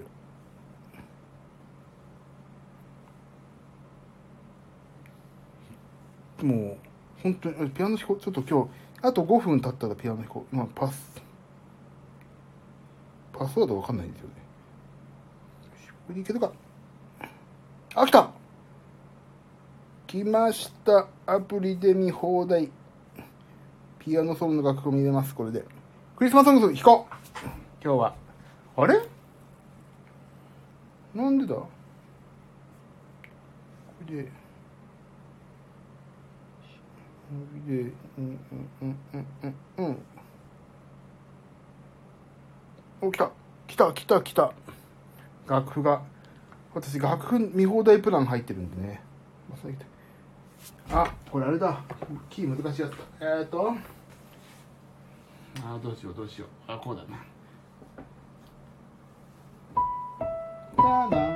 [6.47, 6.77] もう
[7.21, 8.21] 本当にピアノ弾こう。
[8.21, 8.71] ちょっと今日
[9.03, 10.57] あと5分経ったらピアノ弾こう。
[10.57, 11.21] まあパス。
[13.33, 14.35] パスワードわかんないんですよね。
[16.07, 16.53] これでいけるか。
[17.97, 18.31] あ来た。
[20.11, 21.07] 来ました。
[21.25, 22.69] アプリで見放題。
[24.01, 25.33] ピアノソロの楽譜見れます。
[25.33, 25.65] これで。
[26.17, 27.15] クリスマスソングス弾こう。
[27.81, 28.15] 今日は。
[28.77, 29.01] あれ？
[31.15, 31.55] なんでだ？
[31.55, 31.69] こ
[34.09, 34.23] れで。
[34.25, 34.31] で。
[37.29, 38.41] うんうん
[38.83, 39.27] うんうん
[39.79, 39.99] うんうん。
[43.01, 43.31] お来た。
[43.69, 44.53] 来た来た来た。
[45.47, 46.03] 楽譜が。
[46.75, 49.05] 私楽譜見放題プラン入ってるんでね
[50.93, 51.81] あこれあれだ。
[52.29, 52.97] キー難しいやつだ。
[53.21, 53.73] えっ、と。
[55.63, 56.49] あどうしようどうしよう。
[56.67, 57.19] あこうだな。
[61.09, 61.11] だ。
[61.11, 61.30] な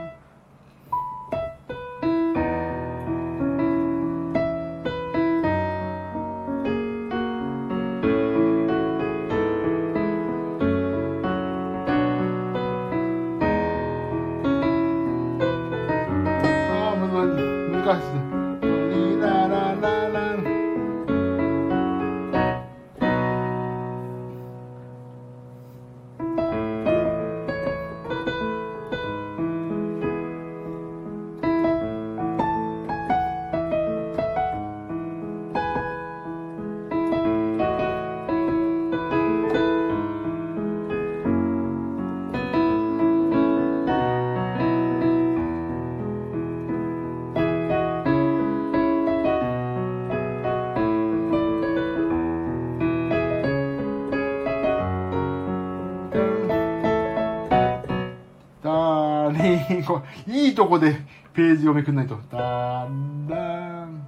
[60.26, 60.96] いいとこで
[61.32, 62.16] ページをめくんないと。
[62.30, 63.38] だんだー
[63.86, 64.06] ん。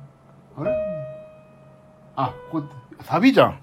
[0.59, 0.71] あれ？
[2.17, 2.65] あ、これ、
[3.05, 3.59] サビじゃん。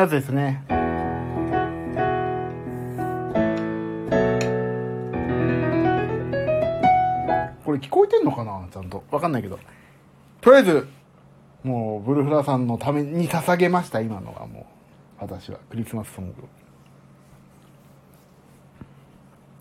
[0.00, 0.64] やつですね。
[7.64, 8.66] これ聞こえてんのかな？
[8.72, 9.04] ちゃんと。
[9.10, 9.58] わかんないけど。
[10.40, 10.88] とりあえず、
[11.62, 14.64] もう、ブルフラさんのために捧げました、今のはもう。
[15.18, 15.58] 私は。
[15.68, 16.34] クリスマスソング。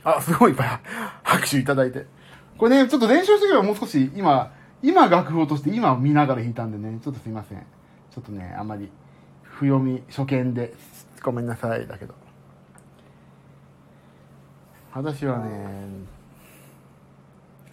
[0.03, 0.79] あ、すごいいっぱい
[1.23, 2.05] 拍手いただいて。
[2.57, 7.59] これね、ちょっと練習してくればもう少し、今、今楽譜をとして今見ながら弾いたんでね、ちょっとすいません。
[7.59, 8.89] ちょっとね、あんまり、
[9.59, 10.73] 不読み、初見で、
[11.21, 12.13] ごめんなさい、だけど。
[14.93, 15.85] 私はね、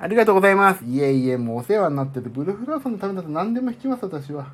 [0.00, 0.84] ありがとうございます。
[0.84, 4.48] いえいえ、もうお世話になってて、ブルーフラワーさんのためだと何でも弾きます、私は。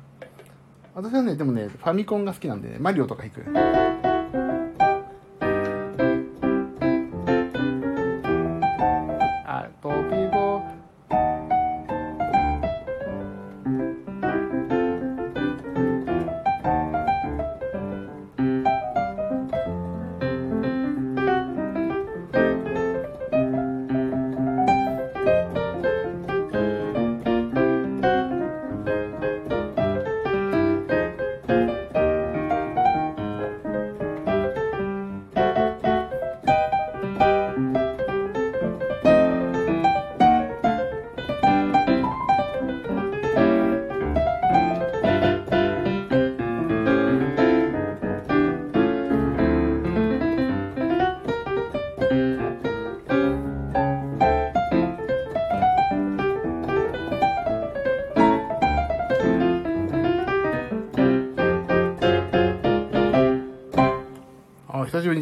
[0.93, 4.12] 私はね、でもね、ファミコンが好きなんでね、マリオとか弾く。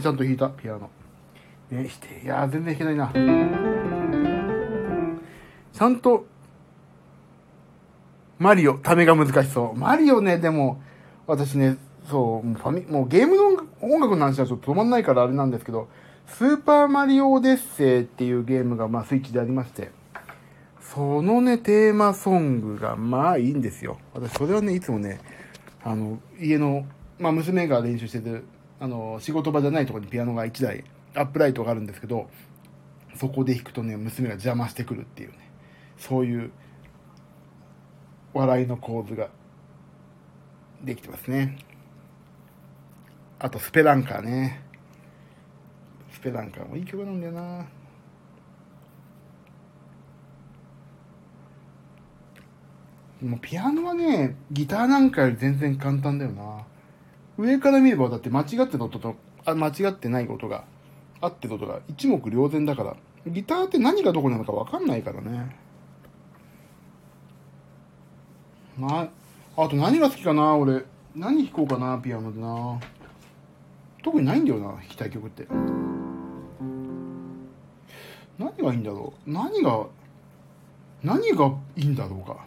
[0.01, 0.89] ちゃんと弾いた、ピアノ。
[1.69, 1.87] ね、
[2.23, 3.11] いや全然弾けないな。
[5.71, 6.25] ちゃんと、
[8.39, 9.77] マリオ、ためが難しそう。
[9.77, 10.81] マリオね、でも、
[11.27, 11.77] 私ね、
[12.09, 15.87] そう、もうファミ、もうゲームの音楽の話はちょっと止まんないからあれなんですけど、
[16.27, 19.91] スーパーマリオオデッセイっていうゲームが、まあ、スイッチでありまして、
[20.81, 23.97] そのね、テーマソングが、まあいいんですよ。
[24.13, 25.19] 私、それはね、いつもね、
[25.83, 26.85] あの、家の、
[27.17, 28.41] まあ、娘が練習してて、
[28.81, 32.31] あの、仕事場じゃないとこにピアノが1台、アップライトがあるんですけど、
[33.15, 35.37] そこで弾くとね、娘が邪魔してくるっていうね、
[35.99, 36.51] そういう
[38.33, 39.29] 笑いの構図が
[40.83, 41.59] できてますね。
[43.37, 44.63] あと、スペランカーね。
[46.13, 47.67] スペランカーもいい曲なんだよな。
[53.21, 56.65] もうピアノはね、ギターなんかより全然簡単だよな。
[57.41, 60.63] 上から見ればだって間違ってる音と、あ、間違ってない音が、
[61.19, 65.55] 合ってる音が一目瞭然だから、ギターって何がどこなのかわかんないからね。
[68.77, 69.09] ま
[69.55, 70.85] あ、あと何が好きかな俺。
[71.15, 72.79] 何弾こうかなピアノでな。
[74.03, 75.47] 特にないんだよな、弾きたい曲って。
[78.39, 79.87] 何がいいんだろう何が、
[81.03, 82.45] 何がいいんだろうか。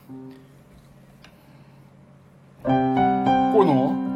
[2.62, 2.74] こうい
[3.62, 4.13] うの？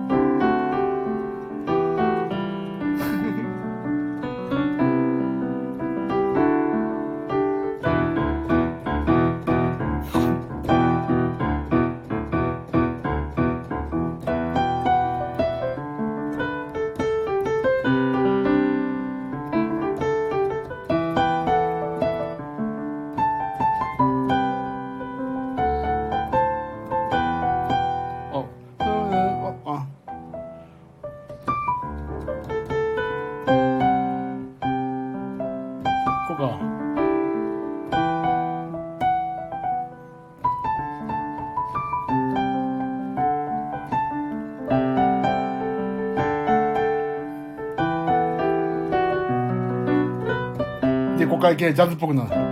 [51.48, 52.47] 会系ジャズっぽくなる。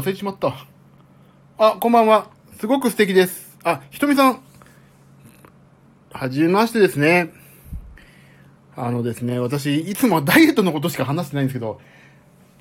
[0.00, 0.54] 忘れちまった。
[1.58, 2.30] あ、こんばんは。
[2.58, 3.58] すごく素敵です。
[3.62, 4.40] あ、ひとみさん。
[6.10, 7.34] はじめましてですね。
[8.76, 11.82] あのですね、私、いつもダイエットのことしか話してないんですけど、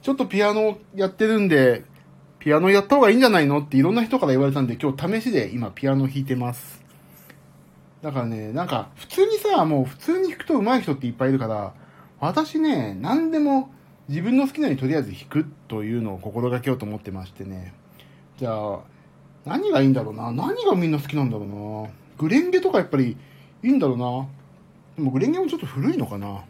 [0.02, 1.86] ちょっとピアノやってるんで、
[2.40, 3.60] ピアノやった方がいいんじゃないの？
[3.60, 6.84] っていろんな人から言われたんで、今日試しで今ピアノ弾いてます。
[8.02, 11.74] だからね、なんか、普通にさ、もう普通に弾くと上手い人っていっぱいいるから、
[12.20, 13.72] 私ね、何でも
[14.10, 17.74] 自分の好きなようにとりあえず弾くというのを心がけようと思ってましてね。
[18.38, 18.80] じゃあ、
[19.46, 20.32] 何がいいんだろうな？
[20.32, 21.48] 何がみんな好きなんだろう
[21.86, 21.90] な？
[22.18, 23.16] グレンゲとかやっぱり
[23.64, 24.28] いいんだろうな？
[24.98, 26.44] でもグレンゲもちょっと古いのかな？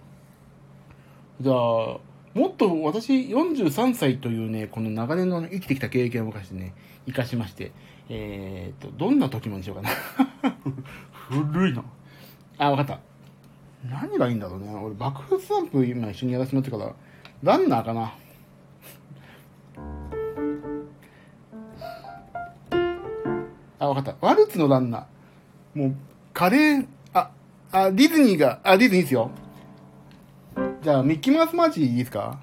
[1.41, 6.73] じゃあ、もっと私43歳というね、この長年の生きてきた経験を昔ね、
[7.07, 7.73] 活かしまして、
[8.07, 9.89] えー、と、どんな時もにしようかな。
[11.27, 11.83] 古いな。
[12.57, 12.99] あ、わかった。
[13.89, 14.73] 何がいいんだろうね。
[14.73, 16.95] 俺、爆風スタンプ今一緒にやらせてもらってから、
[17.43, 18.13] ランナーかな。
[23.79, 24.15] あ、わかった。
[24.19, 25.79] ワルツのランナー。
[25.79, 25.95] もう、
[26.33, 27.31] カレー、あ、
[27.71, 29.31] あ、ディズニーが、あ、ディズニーですよ。
[30.81, 32.39] じゃあ、ミッキーマウスマーチいいですか？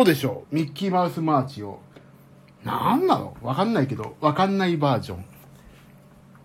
[0.00, 0.54] どうでしょう？
[0.54, 1.78] ミッキーマウスマーチを。
[2.64, 3.36] なんなの？
[3.42, 5.24] わかんないけど、わかんないバージョン。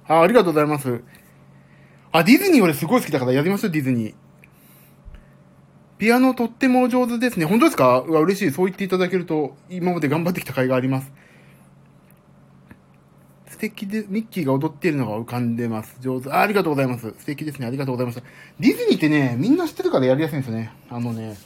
[0.10, 1.02] あ、ありがとうございます。
[2.12, 4.14] あ、ディズニー俺すごい好きだからやりましょう、ディズニー。
[5.98, 7.46] ピアノとっても上手ですね。
[7.46, 8.00] 本当ですか？
[8.02, 8.52] うわ、嬉しい。
[8.52, 11.14] そう言っていただけると、今まで頑張ってきた甲斐があります。
[13.48, 15.96] 素敵で、ミッキーが踊っているのが浮かんでます。
[16.02, 16.30] 上手。
[16.30, 17.16] あありがとうございます。
[17.20, 17.68] 素敵ですね。
[17.68, 18.22] ありがとうございました。
[18.60, 20.74] ディズニーってね、みんな知ってるからやりやすいんですよね。
[20.90, 21.38] あのね、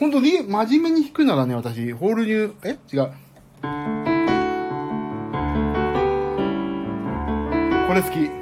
[0.00, 2.78] 本当に真面目に弾くならね、私、ホールニュー、え？
[2.90, 3.12] 違う。
[7.86, 8.39] これ好き。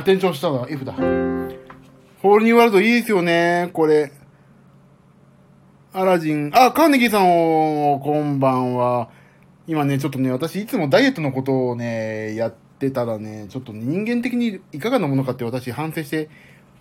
[0.00, 0.66] あ、転調したわ。
[0.68, 0.94] F だ。
[2.22, 4.12] ホールニューワールドいいですよね、これ。
[5.92, 6.50] アラジン。
[6.54, 9.10] あ、カーネギーさんを、こんばんは。
[9.66, 16.30] 今ね、ちょっとね、私いつもダイエットのことをね、やってたらね、ちょっと人間的にいかがなものかって私反省して、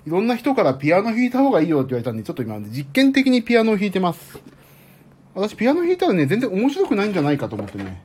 [0.07, 4.39] いろんな人からピアノ弾いた方がいいよって言われたんで、ちょっと今、実験的にピアノを弾いてます。
[5.35, 8.01] 私ピアノ弾いたらね、全然面白くないんじゃないかと思ってね。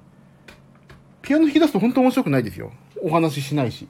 [1.23, 2.73] ピアノ弾き出すと本当面白くないですよ。
[3.03, 3.87] お話ししないし。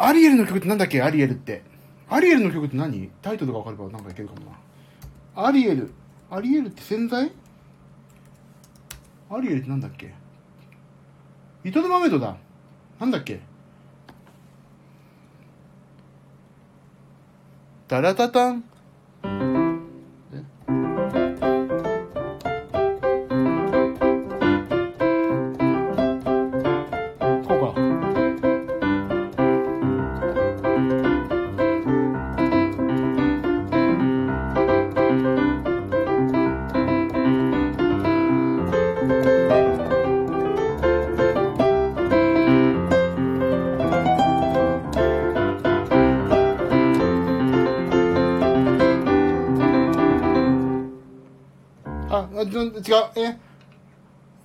[0.00, 1.02] アリエルの曲ってなんだっけ？
[1.02, 1.62] アリエルって。
[2.08, 3.10] アリエルの曲って何？
[3.22, 4.50] タイトルが分かればなんかいけるかも
[5.34, 5.46] な。
[5.46, 5.92] アリエル。
[6.30, 7.32] アリエルって洗剤？
[9.30, 10.14] アリエルってなんだっけ？
[11.64, 12.36] リトルマメドだ。
[12.98, 13.40] なんだっけ？
[17.86, 18.64] タラタタン。
[52.78, 53.04] 違う。
[53.16, 53.36] え？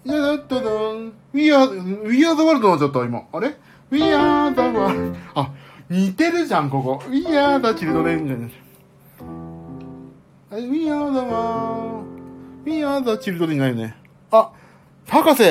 [0.06, 1.14] いやだっただん。
[1.34, 3.24] We are, We are the world になっちゃった、今。
[3.32, 3.56] あれ
[3.90, 5.18] ?We are the world.
[5.34, 5.50] あ、
[5.90, 7.02] 似てるじゃん、ここ。
[7.10, 8.52] We are the children じゃない。
[10.52, 12.04] あれ We are the world.
[12.66, 13.96] We are the children ないよね。
[14.32, 14.52] あ、
[15.08, 15.44] 博士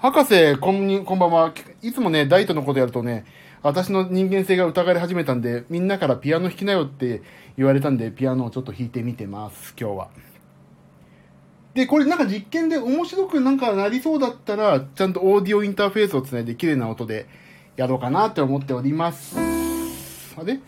[0.00, 1.52] 博士、こんに、こんばんは。
[1.82, 3.24] いつもね、ダイトのことやるとね、
[3.62, 7.22] 私の人間性が疑われ始めたんで、みんなからピアノ弾きなよって
[7.56, 10.08] 言われたんで、ピアノをちょっと弾いてみてます、今日は。
[11.74, 17.26] で、これなんか実験で面白くなんかなりそうだったら、ちゃんとオーディオインターフェースをつないで綺麗な音で
[17.76, 19.36] やろうかなって思っております。
[20.36, 20.60] あれ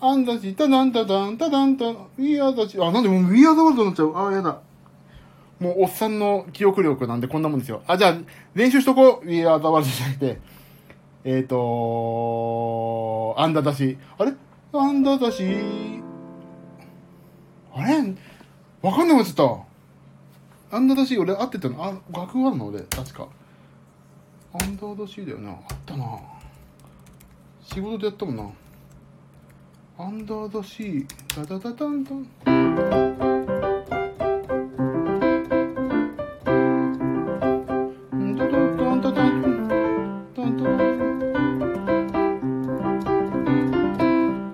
[0.00, 4.14] あんだし、ただんただんただんた、ウィアーだし、あ、なんでもうウィアードワールドになっちゃう。
[4.14, 4.60] あ、やだ。
[5.58, 7.82] もうおっさんの記憶力なんでこんなもんですよ。
[7.86, 8.16] あ、じゃあ、
[8.54, 9.26] 練習しとこう。
[9.26, 10.38] ウィアードワールドじゃなくて。
[11.24, 13.98] えっ、ー、とアンダーだし。
[14.16, 14.32] あれ？
[14.72, 15.42] アンダーだし。
[17.74, 18.14] あれ？
[18.82, 19.65] わかんなくなっちゃった。
[20.68, 21.84] アンダーダシー俺合ってたの？
[21.84, 22.66] あ、楽譜あるの？
[22.66, 23.28] 俺、確か。
[24.52, 25.50] アンダーダシーだよな。
[25.50, 26.04] あったな。
[27.62, 28.50] 仕事でやったもんな。
[29.98, 31.06] アンダーダシー、
[31.36, 32.18] ダダダダンダン。
[32.18, 32.26] ん。
[38.36, 39.68] ダダダンダダンダン。
[40.34, 40.46] ダン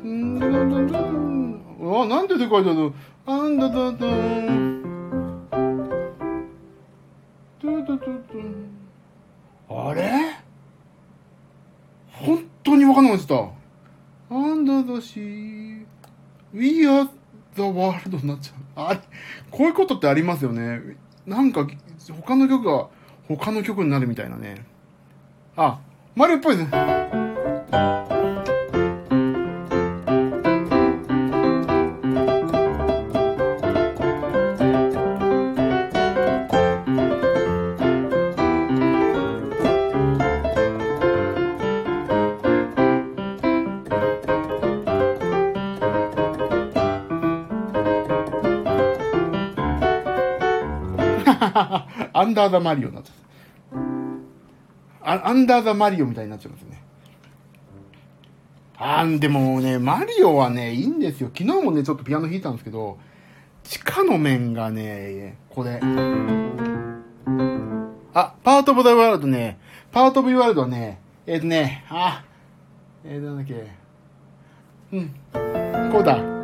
[0.05, 0.39] ん。
[0.39, 1.11] ダダダダン
[1.81, 2.29] うわ、なん。
[2.29, 2.93] ででかいだろ
[3.25, 3.93] アンダダダン。
[3.97, 4.82] トゥト
[9.69, 10.11] あれ？
[12.09, 13.49] 本当に分かんなくなっちゃっ
[14.31, 14.35] た。
[14.35, 15.87] Under the sea,
[16.53, 17.09] we are
[17.55, 18.87] the world になっちゃう。
[18.89, 19.01] あれ？
[19.51, 20.81] こういうことってありますよね。
[21.27, 21.67] なんか、
[22.21, 22.89] 他の曲が
[23.29, 24.65] 他の曲になるみたいなね。
[25.57, 25.81] あ、
[26.15, 28.12] マリオっぽいですね。
[52.33, 53.23] ンダーザマリオになっちゃった。
[55.05, 56.83] あアンダーザマリオみたいになっちゃいますね。
[58.79, 61.31] あーでもね、マリオはね、いいんですよ。
[61.37, 62.99] 昨日もね、ちょっとピアノ弾いたんですけど、
[63.63, 65.81] 地下の面がね、これ。
[68.15, 69.59] あ、パートオブザワールドね、
[69.93, 72.25] パートオブワールドはね、えっ、とね、あ、
[73.05, 73.67] えー、なんだっけ。
[74.93, 75.11] うん、
[75.93, 76.42] こうだ。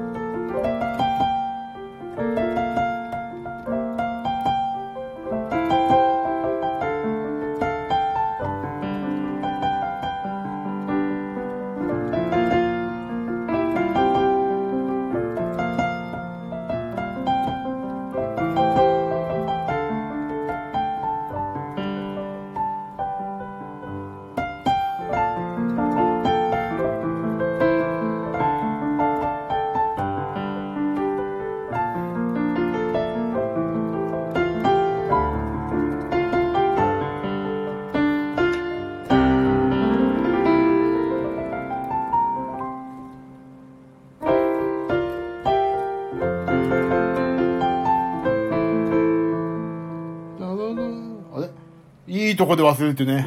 [52.39, 53.27] とこで忘れてね。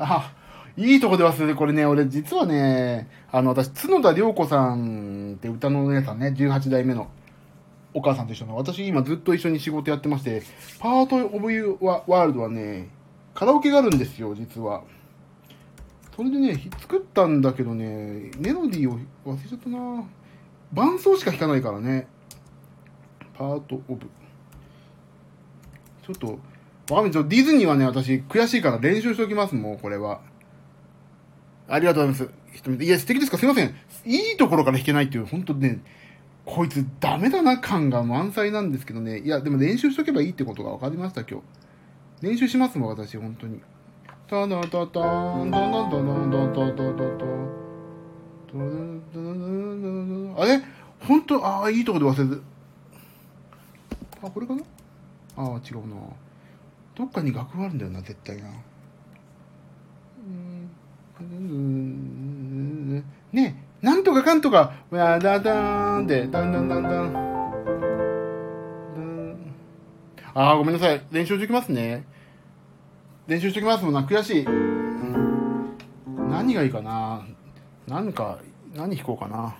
[0.00, 0.32] あ、
[0.76, 7.08] いいとこで忘れて、これね、俺実はね、あの、私、角田涼子さんって歌のお姉さんね、18代目の
[7.94, 10.42] お母さんと一緒の、私今ずっと一緒に仕事やってまして、
[10.80, 12.88] パートオブユーワールドはね、
[13.34, 14.82] カラオケがあるんですよ、実は。
[16.16, 20.02] それでね、作ったんだけどね、メロディーを忘れちゃったな
[20.72, 22.08] 伴奏しか弾かないからね。
[23.38, 24.06] パートオブ。
[26.04, 26.40] ちょっと、
[26.92, 27.12] わかんない。
[27.12, 30.20] ちょっとディズニーはね、私悔しいから練習しておきます、もう、これは。
[31.68, 32.32] ありがとうございま
[32.66, 32.72] す。
[32.82, 33.38] いや、素敵ですか？
[33.38, 33.72] すいません。
[34.04, 35.78] いいところから弾けないっていう、本当ね、
[36.44, 39.20] こいつダメだな感が満載なんですけどね。
[39.20, 41.40] いや、でも練習しとけばいいってことが分かりました、今
[42.20, 42.26] 日。
[42.26, 43.60] 練習しますもん、私、本当に。
[44.26, 47.24] タダタタン、タダタダン、タダタタタタ。
[50.42, 50.60] あれ？
[51.00, 51.46] 本当？
[51.46, 52.42] ああ、いいとこで忘れて。
[54.22, 54.62] あ、これかな？
[55.36, 55.96] ああ、違うな。
[56.94, 58.48] どっかに楽譜あるんだよな、絶対な。
[63.32, 67.28] ねえ、なんとかかんとか、わだだーんで、だんだんだんだん。
[70.34, 71.02] ああ、ごめんなさい。
[71.10, 72.04] 練習しておきますね。
[73.26, 74.02] 練習しておきますもんな。
[74.02, 74.46] 悔しい。
[76.30, 77.24] 何がいいかな
[77.86, 78.38] 何か、
[78.74, 79.56] 何弾こうかな。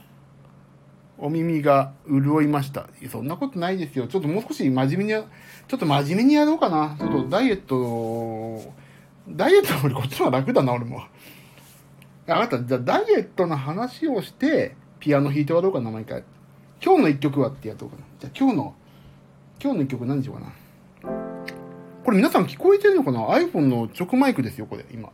[1.19, 2.89] お耳が潤いました。
[3.11, 4.07] そんなことないですよ。
[4.07, 6.97] ちょっともう少し真面目に、ちょっと真面目にやろうかな。
[6.99, 8.73] ちょっとダイエット、
[9.29, 11.03] ダイエットよりこっちの方が楽だな、俺も。
[12.29, 16.23] あなた、じゃあダイエットの話をして、ピアノ弾いて終わろうかな、毎回。
[16.81, 18.03] 今日の一曲はってやっとうかな。
[18.21, 18.75] じゃあ今日の、
[19.61, 20.53] 今日の一曲何しようかな。
[22.05, 25.11] これ皆さん聞こえてるのかな ?iPhone の直マイクですよ、これ、今。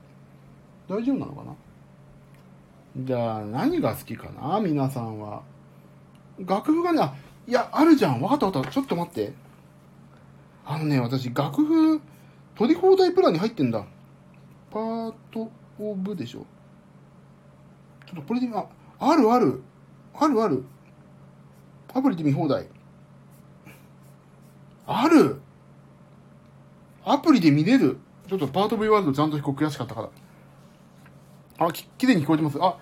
[0.89, 1.55] 大丈夫なのかな？
[2.99, 4.61] じゃあ、何が好きかな？
[4.61, 5.43] 皆さんは。
[6.39, 7.15] 楽譜がね、あ
[7.47, 8.21] いや、あるじゃん。
[8.21, 8.71] わかったわかった。
[8.71, 9.33] ちょっと待って。
[10.65, 12.01] あのね、私、楽譜、
[12.55, 13.85] 取り放題プランに入ってんだ。
[14.71, 16.47] パートオブでしょ。
[18.07, 18.67] ちょっとこれで見、あ、
[18.99, 19.63] あるある。
[20.15, 20.65] あるある。
[21.93, 22.67] アプリで見放題。
[24.87, 25.41] ある
[27.05, 27.99] アプリで見れる。
[28.29, 30.11] ちょっとパート V ワールドちゃんと弾こう悔しかったか
[31.59, 31.67] ら。
[31.67, 32.59] あ、き、きれいに聞こえてます。
[32.61, 32.79] あ、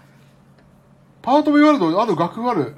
[1.20, 2.76] パート V ワールドある楽譜ある。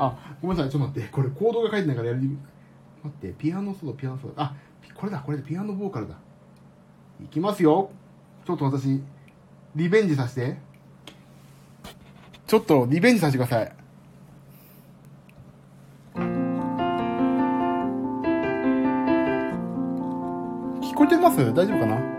[0.00, 1.08] あ、ごめんなさい、ちょっと待って。
[1.08, 2.38] これコードが書いてないからやり、待
[3.08, 4.34] って、ピアノソロ、ピアノソロ。
[4.36, 4.54] あ、
[4.94, 6.14] これだ、これだ、ピアノボーカルだ。
[7.22, 7.90] いきますよ。
[8.46, 9.02] ちょっと私、
[9.74, 10.56] リベンジさせて。
[12.46, 13.72] ちょっとリベンジさせてください。
[21.08, 21.54] 聞こえてます？
[21.54, 22.17] 大丈夫かな？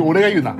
[0.00, 0.56] 俺が言うな。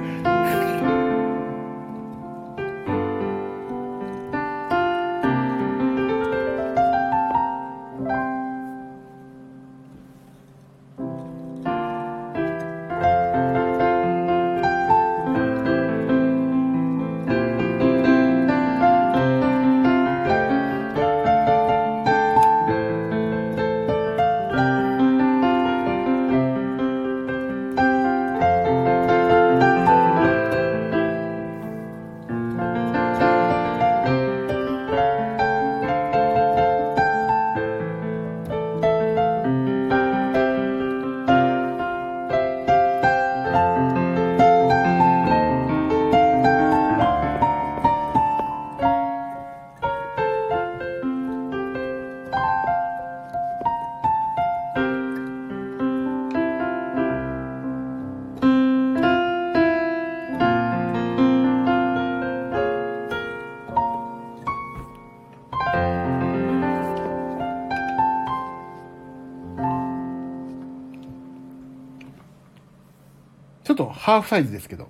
[73.98, 74.88] ハーフサイズですけど。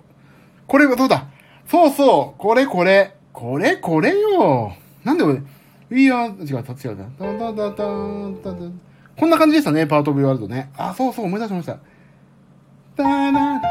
[0.67, 1.27] これはどうだ？
[1.67, 5.41] そうそうこれこれこれこれよなんで俺、
[5.89, 7.09] We are, 違う、違うな。
[7.19, 7.85] ダダダダ
[8.43, 8.71] ダダ
[9.17, 10.69] こんな感じでしたね、パートオブワールドね。
[10.77, 11.77] あ、そうそう、思い出しました。
[12.95, 13.61] ダダ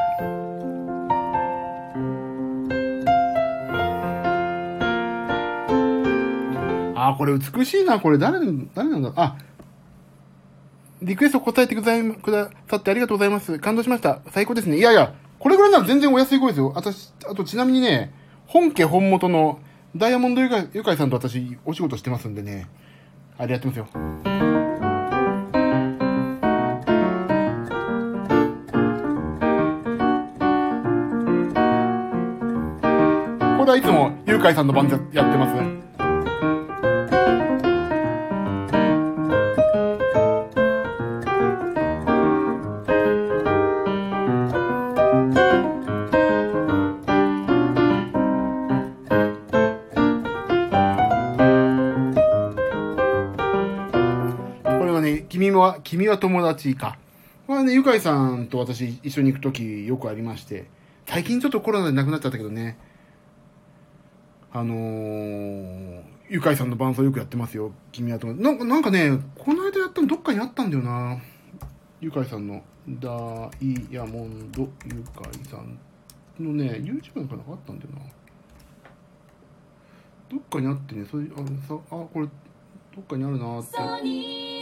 [6.95, 8.01] あ、これ美しいな。
[8.01, 8.39] これ誰、
[8.75, 9.13] 誰なんだ？
[9.17, 9.37] あ、
[11.01, 13.59] リクエスト答えてくださってありがとうございます。
[13.59, 14.21] 感動しました。
[14.31, 14.79] 最高ですね。
[14.79, 16.73] いやいや、これぐらいなら全然お安い声ですよ。
[16.75, 18.13] 私、あとちなみにね、
[18.47, 19.61] 本家本元の
[19.97, 20.59] ダイヤモンドゆか
[20.93, 22.69] いさんと私、お仕事してますんでね、
[23.39, 23.87] あれやってますよ。
[33.59, 35.88] これはいつもゆかいさんの番でやってます。
[55.89, 56.99] 君は、友達か。
[57.47, 60.69] これはね、ゆかいさんと私一緒に行くときよくありまして、
[61.07, 62.77] 最近ちょっとコロナで亡くなっちゃったけどね、
[64.53, 67.73] あのー、ゆかいさんの伴奏よくやってますよ。
[67.91, 68.45] 君は友達。
[68.45, 71.23] なんか、なんかね、この間やったのどっかにあったんだよな。
[72.03, 75.79] ゆかいさんの、ダイヤモンドゆかいさん
[76.39, 78.01] のね、YouTube なんかなかあったんだよな。
[80.29, 82.27] どっかにあってね、そういう、あのさ、あ、これ、
[82.95, 84.58] どっかにあるなって。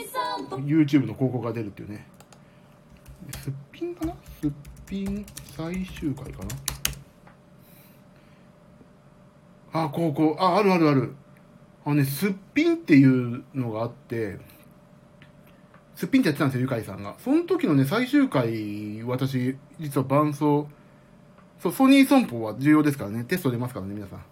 [0.64, 2.06] YouTube の広告が出るっていうね。
[3.42, 4.14] すっぴんかな？
[4.40, 4.52] すっ
[4.86, 6.44] ぴん最終回か
[9.72, 9.84] な？
[9.84, 11.14] あ、こうこ、あ、あるあるある。
[11.84, 14.38] あのね、すっぴんっていうのがあって、
[15.94, 17.14] すっぴんってやってたんですよ、ゆかいさんが。
[17.18, 20.68] その時のね、最終回、私、実は伴奏、
[21.60, 24.22] そう、ソニー損保は重要ですからね、テスト出ますからね、皆さん。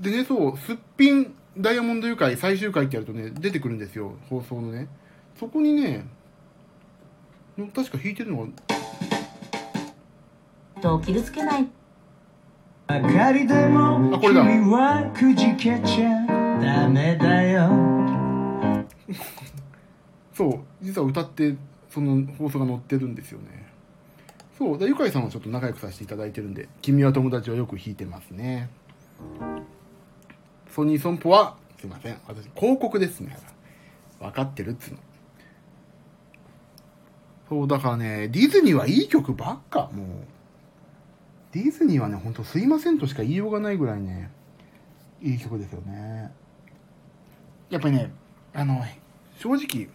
[0.00, 4.88] でね、そう、すっぴんダイヤモンド愉快最終回ってやるとね、出てくるんですよ、放送のね。
[5.38, 6.04] そこにね、
[7.74, 8.48] 確か弾いてるのが、
[10.82, 11.66] と傷つけない
[12.88, 16.26] 明かりでもあこれだ君はくじけちゃ
[16.60, 17.70] ダメだよ
[20.34, 21.56] そう、実は歌って、
[21.88, 23.66] その放送が載ってるんですよね。
[24.58, 28.68] そう、でゆかいさんはちょっと仲良くさせていただいてるんで、君は友達をよく弾いてますね。
[30.76, 32.18] ソニー損保は、すいません。
[32.28, 33.34] 私、広告ですね。
[34.20, 34.98] 分かってるっつうの。
[37.48, 40.06] そう、だからね、ディズニーはいい曲ばっか、もう。
[41.52, 44.30] ディズニーはね、ほんとすいませんとしか言いようがないぐらいね、
[45.22, 46.30] いい曲ですよね。
[47.70, 48.12] やっぱりね、
[48.52, 48.84] あの、
[49.38, 49.88] 正直、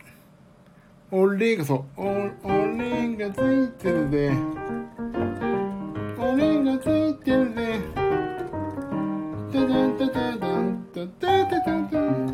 [1.11, 2.01] 俺がそう、
[2.43, 4.31] 俺がついてるぜ。
[6.17, 7.50] 俺がついてるぜ。
[10.01, 12.25] タタタタタンタタタタタン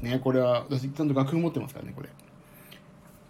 [0.00, 2.08] ねこれは私ちゃんと楽譜持ってますからねこれ。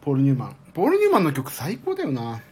[0.02, 0.56] ポール・ニューマン。
[0.74, 2.42] ポール・ニューマンの曲最高だよな。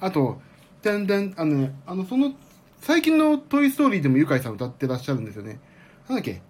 [0.00, 0.40] あと
[0.80, 2.32] だんだんあのねあのその
[2.80, 5.60] 最近の「トイ・ストーリー」でもゆかいさん歌ってらっしゃるんですよね。
[6.08, 6.40] なんだっけ？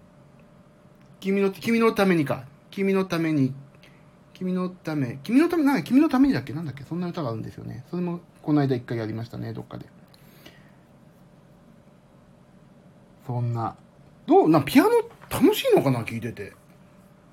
[1.19, 2.45] 君の君のためにか。
[2.69, 3.53] 君のために
[4.41, 6.51] 君のため君のためなんか君のためにだっけ？
[6.51, 6.83] なんだっけ？
[6.83, 7.85] そんな歌があるんですよね。
[7.91, 9.85] それもこの間一回やりましたねどっかで。
[13.27, 13.75] そんな。
[14.25, 14.89] どうなピアノ
[15.29, 15.99] 楽しいのかな？
[16.01, 16.53] 聞いてて。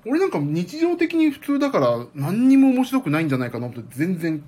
[0.05, 4.47] 俺なんか日常的に普通だから何にも面白くないんじゃないかなって全然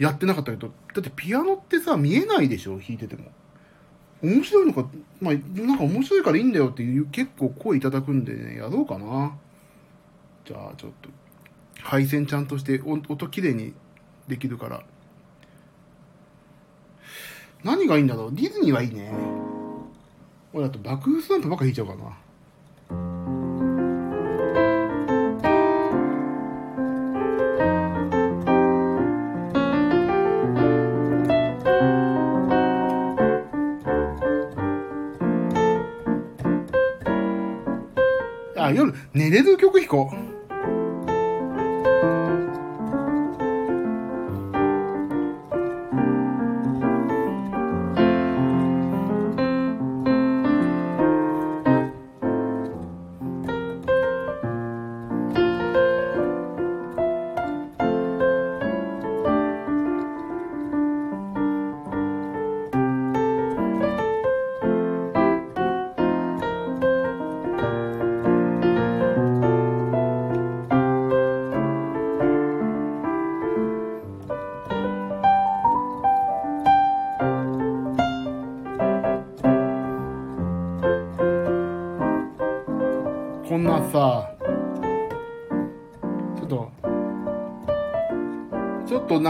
[0.00, 0.72] やってなかったけど。
[0.92, 2.80] だってピアノってさ見えないでしょ？
[2.80, 3.30] 弾いてても。
[4.24, 9.38] 面白いのかまあなんか面白いからいいんだよっていう結構声いただくんでねやろうかな。
[10.44, 11.10] じゃあちょっと。
[11.86, 13.72] 配線ちゃんとして音音きれいに
[14.26, 14.82] できるから。
[17.62, 18.34] 何がいいんだろう？
[18.34, 19.12] ディズニーはいいね。
[20.52, 22.18] 俺だと爆風スタンプばっか弾いちゃうかな。
[38.64, 40.16] あ、夜、寝れる曲弾こう。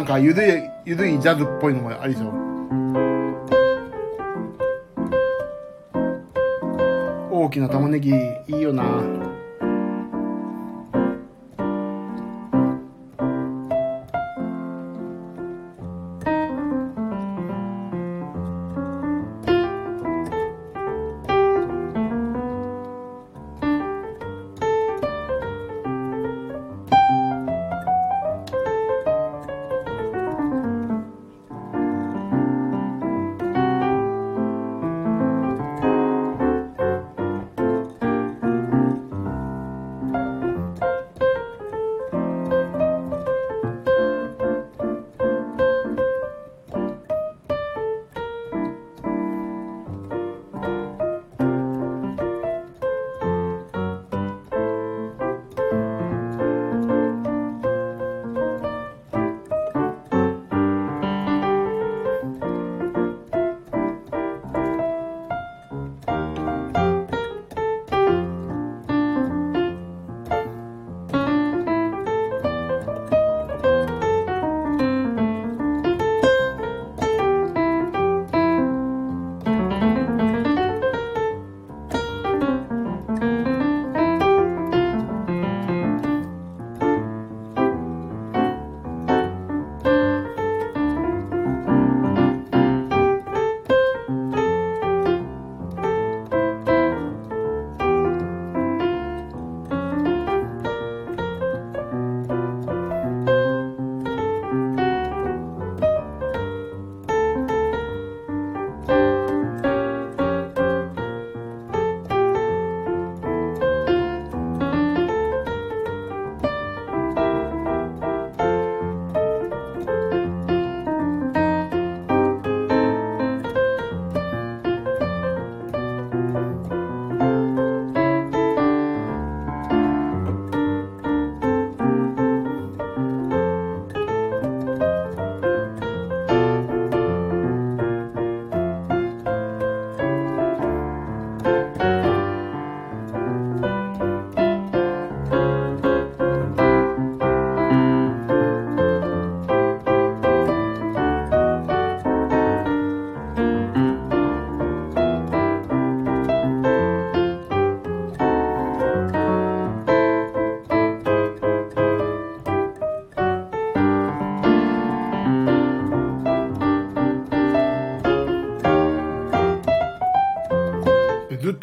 [0.06, 2.26] なんかゆるい、ゆるいジャズっぽいのもありそう。
[7.32, 8.84] 大きな玉ねぎ、いいよな。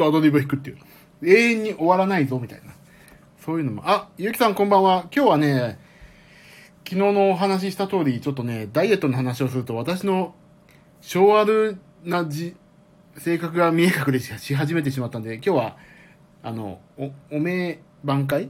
[0.04, 0.78] とアドリブ弾くっていう。
[1.24, 2.74] 永遠に終わらないぞ、みたいな。
[3.40, 3.84] そういうのも。
[3.86, 5.08] あ、ゆきさんこんばんは。
[5.16, 5.80] 今日はね、
[6.88, 10.36] 昨日のお話しした通り、ちょっとね、ダイエットの話をすると、私の
[11.02, 11.46] 昭和
[12.04, 12.56] なじ、
[13.18, 15.78] 性格が見え隠れし始めてしまったんで、今日は、
[16.42, 18.50] あの、お、お名挽回？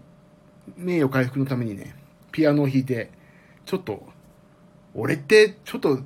[0.78, 1.96] 名誉回復のためにね、
[2.32, 3.12] ピアノを弾いて、
[3.66, 4.08] ちょっと、
[4.96, 6.00] 俺って、ちょっと、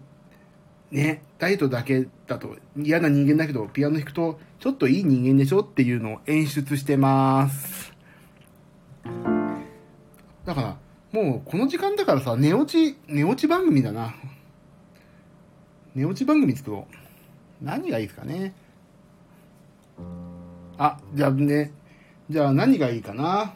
[0.91, 7.93] ね、ダイエットだけだと嫌な人間だけど、ピアノ弾くと、ちょっといい人間でしょっていうのを演出してます。
[10.45, 10.77] だから、
[11.11, 14.15] もうこの時間だからさ、寝落ち、寝落ち番組だな。
[15.93, 17.65] 寝落ち番組作ろう。
[17.65, 18.53] 何がいいですかね。
[20.77, 21.73] あ、じゃあね、
[22.29, 23.53] じゃあ何がいいかな。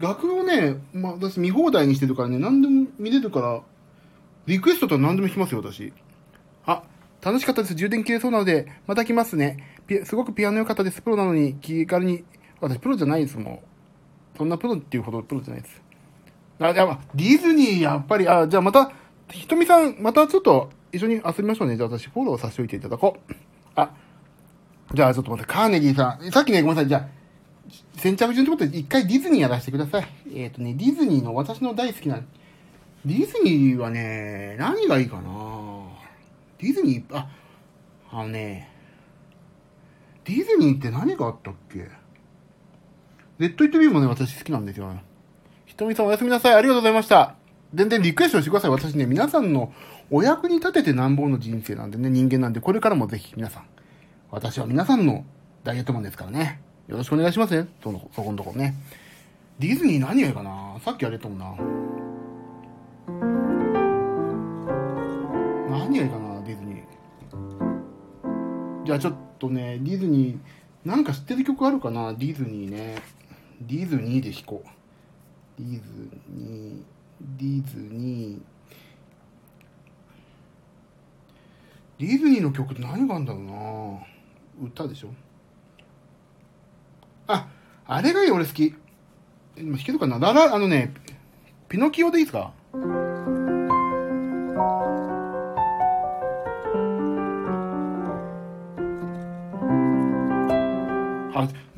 [0.00, 3.60] 楽をね、まあ、私見放題にしてるからね、何でも見れるから、
[4.46, 5.92] リクエストとは何でも弾きますよ、私。
[6.64, 6.82] あ、
[7.20, 7.74] 楽しかったです。
[7.74, 9.58] 充電切れそうなので、また来ますね。
[9.86, 11.02] ピすごくピアノ良かったです。
[11.02, 12.24] プロなのに気軽に、
[12.60, 13.58] 私プロじゃないですもん。
[14.36, 15.82] そんなプロっていうほどプロじゃないです。
[16.60, 18.92] あ、じゃあ、ディズニー、やっぱり、あ、じゃあまた、
[19.30, 21.76] ひとみさん、またちょっと一緒に遊びましょうね。
[21.76, 23.32] じゃあ私フォローさせておいていただこう。
[23.74, 23.90] あ、
[24.94, 26.30] じゃあちょっと待って、カーネギーさん。
[26.32, 26.88] さっきね、ごめんなさい。
[26.88, 27.08] じゃあ、
[27.96, 30.08] 先着順ってことで一回ディズニーやらせてください。
[30.34, 32.20] えっ、とね、ディズニーの私の大好きな、
[33.04, 35.47] ディズニーはね、何がいいかな
[36.58, 37.28] ディズニー、あ、
[38.10, 38.68] あのね、
[40.24, 41.88] ディズニーって何があったっけ？
[43.38, 44.92] レッド・イット・ビーもね、私好きなんですよ。
[45.66, 46.54] ひとみさんおやすみなさい。
[46.54, 47.36] ありがとうございました。
[47.72, 48.70] 全然リクエストしてください。
[48.72, 49.72] 私ね、皆さんの
[50.10, 53.64] お役に立ててなんぼの人生なんでね、人間なんで、これからもぜひ皆さん、
[54.30, 55.24] 私は皆さんの
[55.62, 56.60] ダイエットマンですからね。
[56.88, 57.68] よろしくお願いしますね。
[57.82, 58.74] その、そこのところね。
[59.60, 60.76] ディズニー何がいいかな？
[60.84, 61.54] さっきあれともんな。
[65.78, 66.27] 何がいいかな？
[68.88, 72.14] じゃあちょっとね、ディズニー、なんか知ってる曲あるかな？
[72.14, 72.96] ディズニーね。
[73.60, 74.68] ディズニーで弾こう。
[75.58, 75.82] ディズ
[76.30, 76.82] ニー、
[77.36, 78.40] ディズニー。
[81.98, 83.42] ディズニーの曲って何があるんだろう
[84.62, 84.68] な？
[84.70, 85.10] 歌でしょ？
[87.26, 87.46] あ、
[87.86, 88.74] あれがいい俺好き。
[89.58, 90.18] 今弾けるかな？
[90.18, 90.94] ララ、あのね、
[91.68, 92.54] ピノキオでいいですか？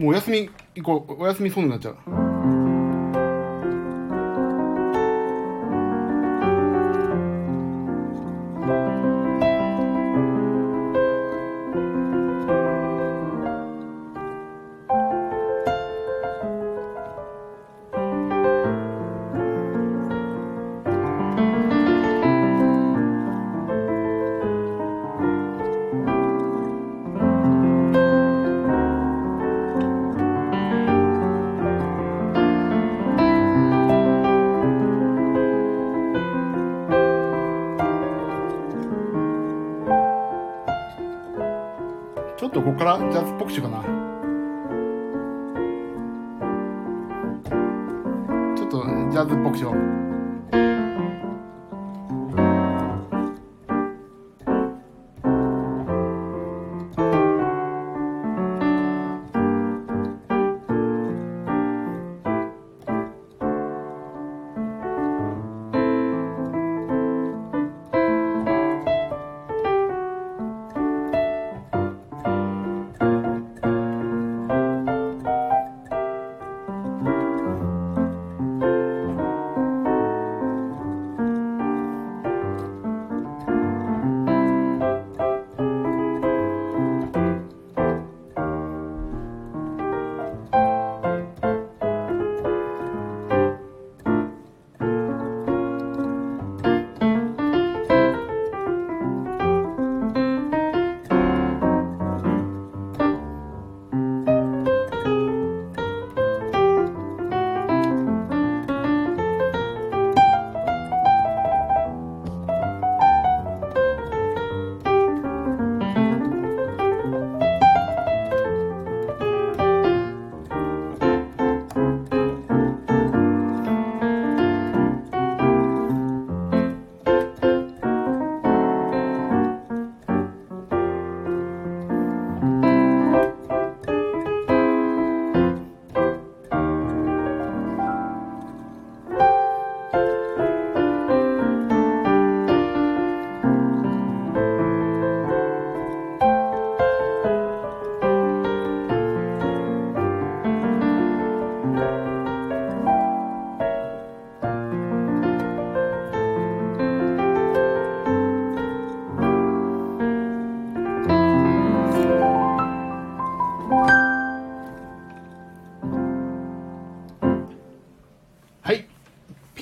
[0.01, 1.23] もうお休み行こう。
[1.23, 2.30] お休みそうになっちゃう。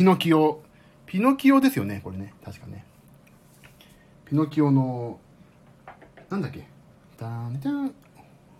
[0.09, 0.63] ノキオ。
[1.05, 2.33] ピノキオですよね、これね。
[2.43, 2.85] 確かね。
[4.25, 5.21] ピノキオの、
[6.31, 6.67] なんだっけ？
[7.19, 7.95] ダンダン、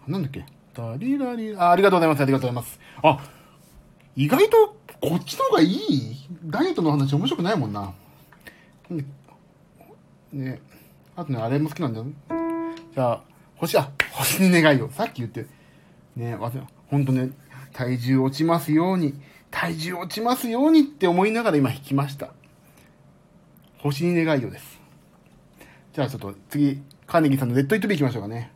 [0.07, 0.45] なんだっけ？
[0.75, 2.79] ダリラリあ、ありがとうございます、ありがとうございます。
[3.03, 3.19] あ、
[4.15, 6.17] 意外とこっちの方がいい？
[6.45, 7.95] ダイエットの話面白くないもんな。
[10.33, 10.61] ね
[11.17, 12.07] あとね、あれも好きなんだよ。
[12.95, 13.23] じゃあ、
[13.57, 14.91] 星、あ、星に願いを。
[14.91, 15.47] さっき言って、
[16.15, 16.53] ね、わ
[16.89, 17.31] ほんとね、
[17.73, 19.15] 体重落ちますように、
[19.51, 22.31] 体重落ちますようにって思いながら今引きました。
[23.79, 24.81] 星に願いをです。
[25.93, 28.53] じゃあちょっと次、カーネギーさんのレッドイットビー行きましょうかね。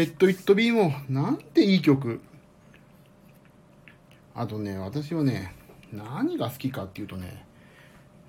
[0.00, 0.94] レッド・イット・ビーも。
[1.10, 2.20] なんていい曲。
[4.34, 5.54] あとね、私はね、
[5.92, 7.44] 何が好きかっていうとね、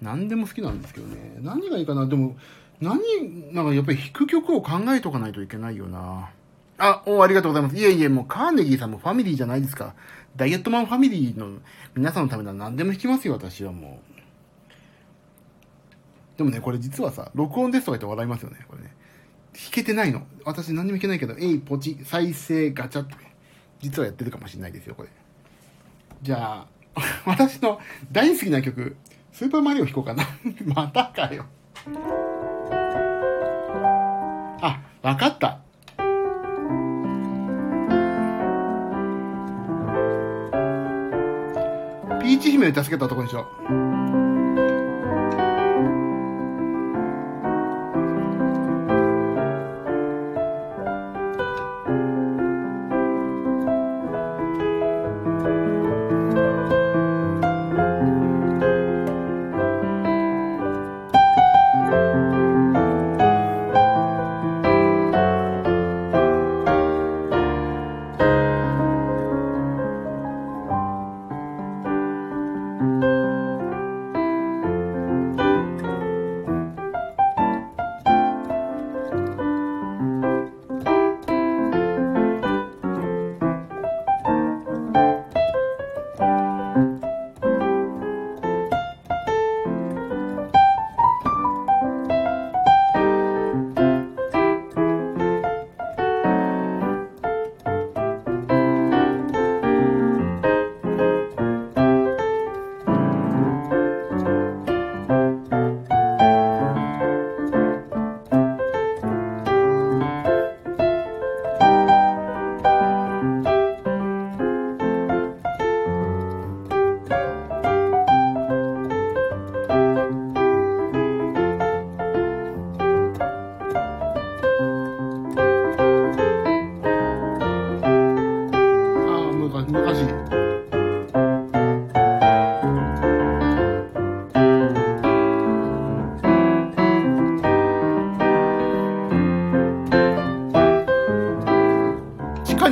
[0.02, 1.38] 何でも好きなんですけどね。
[1.40, 2.36] 何がいいかなでも、
[2.82, 6.32] 何、なんかやっぱり弾く曲を考えとかないといけないよな。
[6.78, 7.78] あ、おありがとうございます。
[7.78, 9.96] いえいえ、もうカーネギーさんもファミリーじゃないですか。
[10.36, 11.60] ダイエットマンファミリーの
[11.96, 14.02] 皆さんのためなら何でも弾きますよ、私はも
[16.36, 16.38] う。
[16.38, 18.94] でもね、これ実はさ、録音ですとか言って笑いますよね、これね。
[19.54, 20.26] 弾けてないの。
[20.46, 23.16] 私何も弾けないけど、えい、ポチ、再生、ガチャって、
[23.82, 25.10] 実はやってるかもしれないですよ、これ。
[26.22, 26.68] じゃあ、
[27.26, 27.80] 私の
[28.12, 28.96] 大好きな曲、
[29.32, 30.24] スーパーマリオ弾こうかな。
[30.66, 31.46] またかよ。
[34.62, 35.60] あ、わかった。
[42.22, 44.11] ピーチ姫で助けたとこにしよう。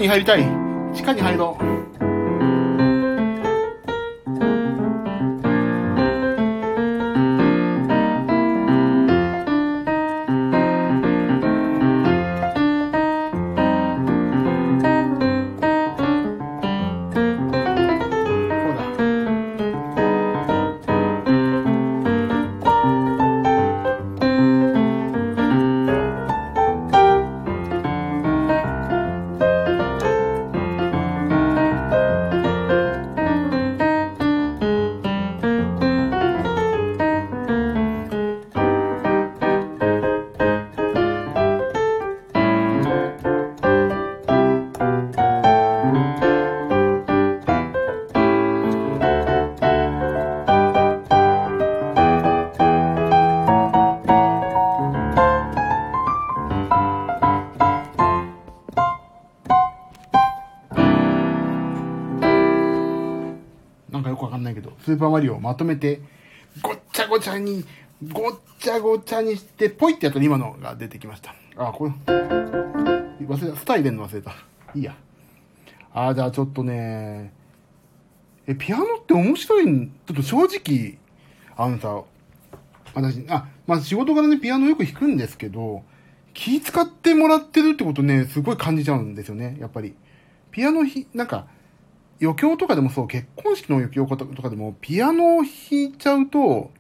[0.10, 0.44] 入りたい。
[0.92, 1.69] 地下に入ろう。
[65.00, 66.02] ーパーマリオをまとめて、
[66.62, 67.66] ごっちゃごちゃに、
[68.12, 71.34] ごっちゃごちゃにして、ポイってやったら今のが出てきました。
[71.56, 71.92] あ、これ、
[73.26, 73.58] 忘れた。
[73.58, 74.32] スタイ入れんの忘れた。
[74.76, 74.96] いいや。
[75.94, 77.34] あ、じゃあちょっとね、
[78.48, 80.98] え、ピアノって面白い、ちょっと正直、
[81.56, 82.04] あのさ、
[82.94, 85.84] 私、あ、まあ仕事柄ね、ピアノよく弾くんですけど、
[86.34, 89.96] 気使ってもらってるってことね、すごい感じちゃうんですよね、やっぱり。
[90.52, 91.48] ピアノひ、なんか、
[92.22, 96.72] 余興とかでもそう、結婚式の余興とかでも、ピアノを弾いちゃうと、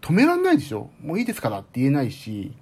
[0.00, 2.52] 止めらんないでしょもういいですからって言えないし、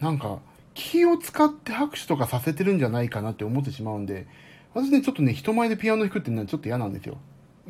[0.00, 0.40] なんか、
[0.74, 4.26] 気を使って拍手とかさせてるんじゃないかなって思ってしまうんで、
[4.74, 7.18] 私ね、ちょっとね、人前でピアノ弾くっていうのはちょっと嫌なんですよ。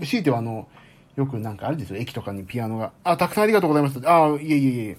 [0.02, 0.68] 強いてはあの、
[1.16, 2.92] よくなんかあるですよ、駅とかにピアノが。
[3.04, 4.00] あ、たくさんありがとうございます。
[4.04, 4.98] あ、いえいえいえ。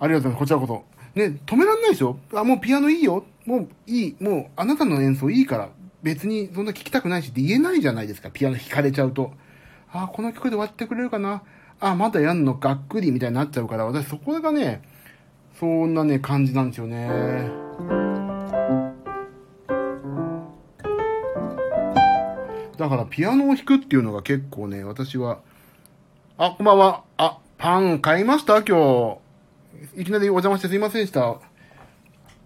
[0.00, 0.38] ありがとうございます。
[0.38, 0.84] こちらこそ。
[1.18, 3.24] ね、止めらんないでしょあ、もうピアノいいよ。
[3.44, 4.16] もういい。
[4.20, 5.70] もうあなたの演奏いいから。
[6.06, 8.30] 別にそんな聞きたくないしって言えないじゃないですか。
[8.30, 9.32] ピアノ弾かれちゃうと。
[9.92, 11.42] あ、この曲で終わってくれるかな
[11.80, 12.54] あ、まだやんの？
[12.54, 14.82] がっくりみたいになっちゃうから、私そこがね、
[15.58, 17.08] そんなね、感じなんですよね。
[22.78, 25.40] だからピアノを弾くっていうのが結構ね、私は、
[26.38, 27.02] あ、こんばんは。
[27.16, 28.62] あ、パン買いました？
[28.62, 29.18] 今
[29.96, 30.00] 日。
[30.00, 31.40] いきなりお邪魔してすいませんでした。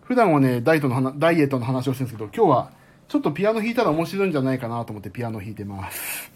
[0.00, 2.79] 普段はね、ダイエットの話をしてるんですけど、今日は
[3.10, 6.30] ちょっとピアノ弾いたら面白いんじゃないかなと思ってピアノ弾いてます。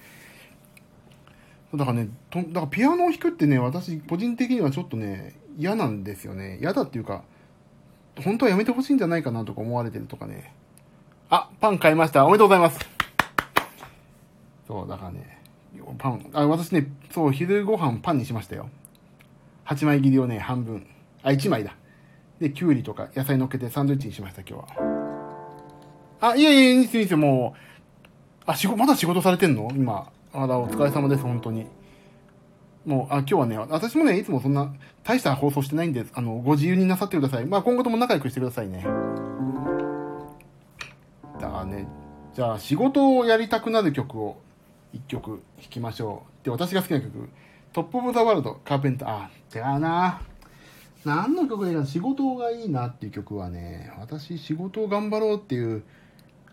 [1.72, 6.58] だからね、とだからピアノを弾くってね、私個人的にはちょっとね、嫌なんですよね。
[6.60, 7.22] 嫌だっていうか、
[8.24, 10.52] 本当はやめてほしいんじゃないかなとか思われてるとかね。
[11.30, 12.26] あ、パン買いました。
[12.26, 12.80] おめでとうございます。
[14.66, 15.40] そう、だからね、
[15.98, 18.68] パン、あ、私ね、そう、昼ご飯パンにしましたよ。
[19.66, 20.84] 8枚切りをね、半分。
[21.22, 21.76] あ、1枚だ。
[22.40, 24.93] で、きゅうりとか野菜乗っけてサンドイッチにしました、今日は。
[26.26, 27.58] あ、いえいえ、いいですよ、いいですよ、もう。
[28.46, 29.70] あ、仕事、まだ仕事されてんの？
[29.74, 30.10] 今。
[30.32, 31.66] あら、お疲れ様です、本当に。
[32.86, 34.72] もう、あ、今日はね、私もね、いつもそんな、
[35.02, 37.44] 大した放送してないんで、あの、ご自由になさってください。
[37.44, 38.86] まあ、今後とも仲良くしてくださいね。
[41.38, 41.86] だからね、
[42.32, 44.38] じゃあ、仕事をやりたくなる曲を
[44.94, 46.44] 一曲弾きましょう。
[46.46, 47.28] で、私が好きな曲、
[47.74, 50.22] トップオブザワールド、カーペンター、あ、違うな
[51.04, 55.82] 何の曲がいいか仕事がいいなっていう曲はね、私仕事を頑張ろうっていう、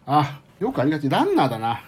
[0.05, 1.81] あ、よくありがち、ランナーだな。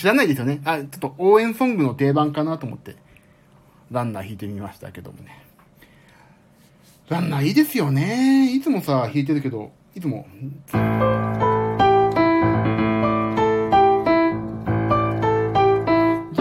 [0.00, 0.62] 知らないですよね。
[0.64, 2.96] あ、ちょっと応援ソングの定番かなと思って、
[3.90, 5.44] ランナー弾いてみましたけどもね。
[7.10, 8.50] ランナーいいですよね。
[8.50, 10.26] いつもさ、弾いてるけど、いつも、
[10.70, 10.80] じゃ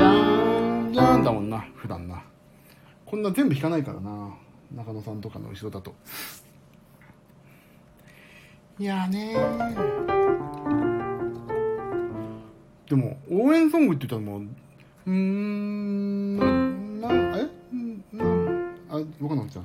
[0.10, 2.23] ん、じゃんだもんな、普段な。
[3.06, 4.38] こんな全部弾かないからな。
[4.73, 5.94] 中野さんとかの後ろだと。
[8.80, 9.36] いやね。
[12.90, 14.48] でも、応援ソングって言ったらもう、
[15.06, 17.44] うーん、な、な、え？
[17.76, 18.26] んな、
[18.90, 19.61] あ、わかんなくなっちゃ。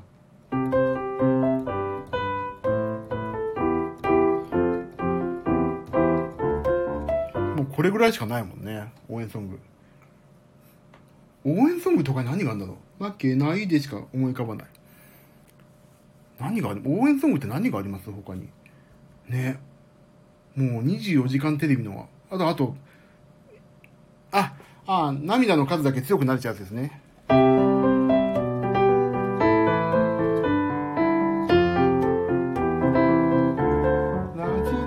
[7.57, 9.59] もうこれぐらいしかないもんね、応援ソング。
[11.47, 13.05] 応援ソングとか何があるんだろう？
[13.05, 14.67] わけないでしか思い浮かばない。
[16.39, 16.83] 何がある？
[16.85, 18.11] 応援ソングって何があります？
[18.11, 18.51] 他に。
[19.31, 19.59] ね。
[20.55, 22.77] もう24時間テレビの、あと、あと、
[24.37, 24.53] あ、
[24.89, 27.01] あ、涙の数だけ強くなれちゃうやつですね。
[27.29, 27.37] 夏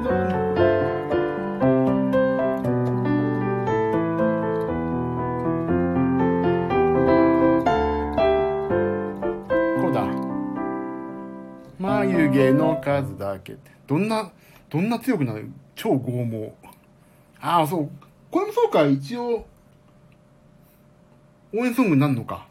[0.04, 0.10] の
[9.82, 10.06] こうだ。
[11.80, 13.56] 眉毛の数だけ。
[13.88, 14.30] どんな、
[14.70, 15.50] どんな強くなる？
[15.74, 16.54] 超剛毛。
[17.40, 17.90] ああ、そう。
[18.38, 19.48] これもそうか、一応、
[21.56, 22.46] 応援ソングになるのか。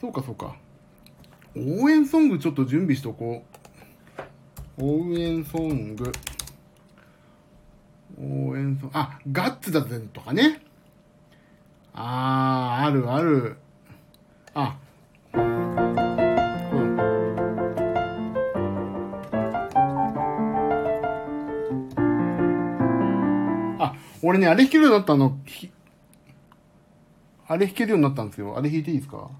[0.00, 0.56] そうか、そうか。
[1.54, 3.44] 応援ソングちょっと準備しとこ
[4.78, 4.84] う。
[4.84, 6.10] 応援ソング。
[8.20, 8.98] 応援ソング。
[8.98, 10.60] あ、ガッツだぜとかね。
[11.94, 13.58] あー、あるある。
[14.54, 14.76] あ、
[24.22, 25.38] 俺ね、あれ弾けるようになったの、
[27.46, 28.56] あれ弾けるようになったんですよ。
[28.56, 29.30] あれ弾いていいですか？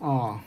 [0.00, 0.40] ああ。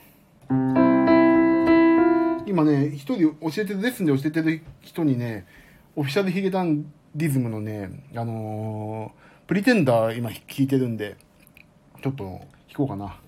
[2.45, 5.45] 今ね、一人教えてる、レッスンで教えてる人にね、
[5.95, 6.85] オフィシャルヒゲダン
[7.15, 11.17] ディズムのね、あのープリテンダー今弾いてるんで、
[12.01, 12.39] ちょっと弾
[12.77, 13.19] こうかな。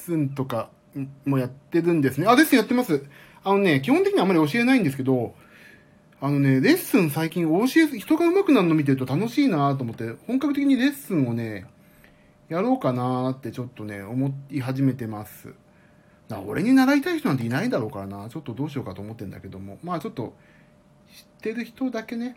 [0.00, 0.70] ッスンとか
[1.26, 2.26] もやってるんですね。
[2.26, 3.04] あ、レッスンやってます。
[3.44, 5.34] あのね、基本的にはあまり教えないんですけど、
[6.20, 11.66] あのね、レッスン最近教え、人が上手くなるの見てると楽しいなと思って、本格的にレッスンをね、
[12.48, 15.54] やろうかなってちょっとね、思い始めてます。
[16.28, 20.34] だから俺に習いたい人なんていないだろうからな、ちょっとどうしようかと思ってんだけども、まあちょっと、
[21.10, 22.36] 知ってる人だけね、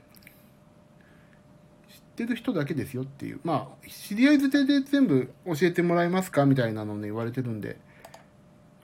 [2.14, 3.40] ってる人だけですよっていう。
[3.44, 7.78] まあ、知り合いづてで全部教えてもらえますかみたいなのね、言われてるんで、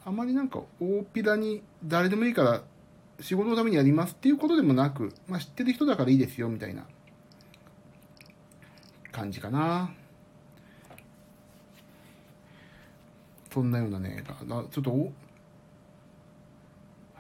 [0.04, 2.64] あまりなんか大っぴらに誰でもいいから
[3.22, 6.86] 仕事のためにやりますっていうことでもなく、まあ知ってる人だからいいですよみたいな
[9.12, 9.92] 感じかな。
[13.54, 14.24] そんなようなね、
[14.72, 15.12] ちょっと、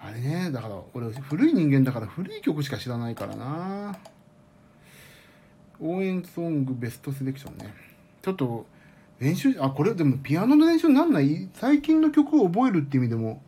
[0.02, 3.99] あれね、だから俺古い人間だから古い曲しか知らないからな。
[5.81, 7.73] 応援ソングベストセレクションね。
[8.22, 8.65] ちょっと、
[9.19, 11.49] 練習、あ、これでもピアノの練習になんない？
[11.53, 13.41] 最近の曲を覚えるって意味でも、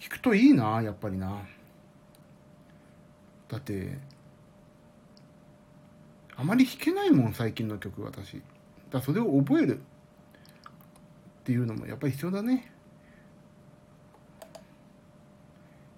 [0.00, 1.42] 弾くといいな、やっぱりな。
[3.48, 3.98] だって、
[6.36, 8.42] あまり弾けないもん、最近の曲、私。
[8.90, 9.80] だそれを覚えるっ
[11.44, 12.72] ていうのもやっぱり必要だね。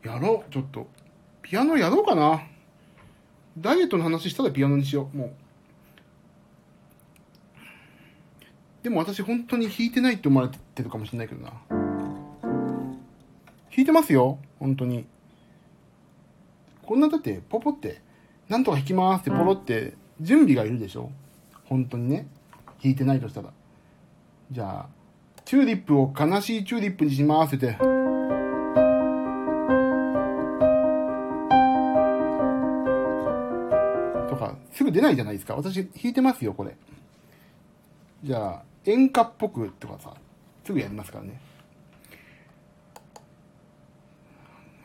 [0.03, 0.87] やろう、ちょっと。
[1.41, 2.43] ピアノやろうかな。
[3.59, 5.31] ダイエットの話したらピアノにしよう、もう。
[8.83, 11.53] でも私本当に弾いてないって思われてるかもしれないけどな。
[13.75, 15.07] 弾いてますよ、本当に。
[16.83, 18.03] こんなだって、ポポって、
[18.49, 21.11] なんとか弾きますってポロって、準備がいるでしょ
[21.65, 22.29] 本当にね。
[22.83, 23.51] 弾いてないとしたら。
[24.51, 24.89] じゃあ、
[25.45, 27.79] チューリップを悲しいチューリップにしますって。
[34.75, 35.55] すぐ出ないじゃないですか。
[35.55, 36.77] 私弾いてますよ、これ。
[38.25, 40.15] じゃあ、演歌っぽくとかさ、
[40.65, 41.41] すぐやりますからね。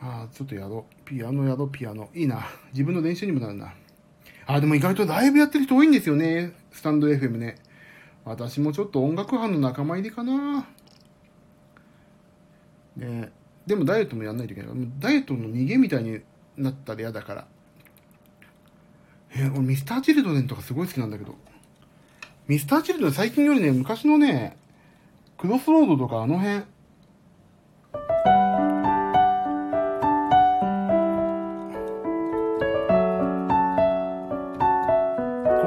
[0.00, 1.04] ああ、ちょっとやろう。
[1.04, 2.08] ピアノやろう、ピアノ。
[2.14, 2.46] いいな。
[2.72, 3.74] 自分の練習にもなるな。
[4.46, 6.52] ああ、でも意外とライブやってる人多いんですよね。
[6.70, 7.56] スタンド FM ね。
[8.24, 10.66] 私もちょっと音楽班の仲間入りかな。
[12.96, 13.32] ね
[13.66, 14.72] でもダイエットもやんないといけない。
[14.98, 16.20] ダイエットの逃げみたいに
[16.56, 17.46] なったら嫌だから。
[19.34, 21.34] えー俺ミスターチルドレンとかすごい好きなんだけど。
[22.48, 24.56] ミスターチルドレン最近よりね、昔のね、
[25.38, 26.60] クロスロードとかあの辺。
[26.60, 26.66] こ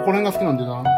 [0.06, 0.93] こら辺が好きなんでな。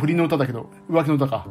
[0.00, 1.46] 振りの歌だけど、浮気の歌か。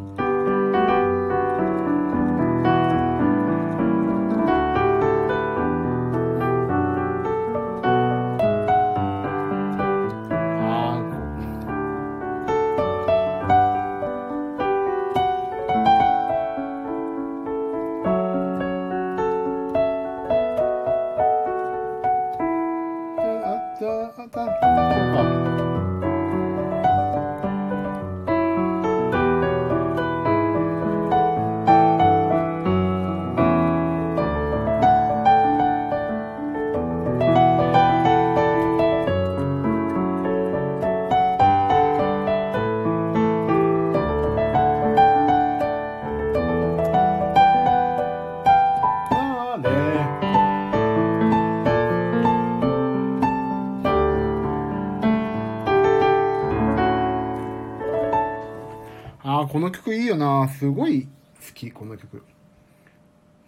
[62.00, 62.24] 曲。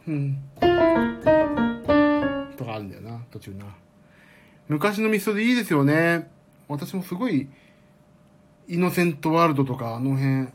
[0.07, 0.38] うん。
[2.56, 3.65] とかあるんだよな、途中な。
[4.68, 6.30] 昔のミストでいいですよね。
[6.68, 7.49] 私もすごい、
[8.68, 10.53] イノセントワールドとか、あの辺、うん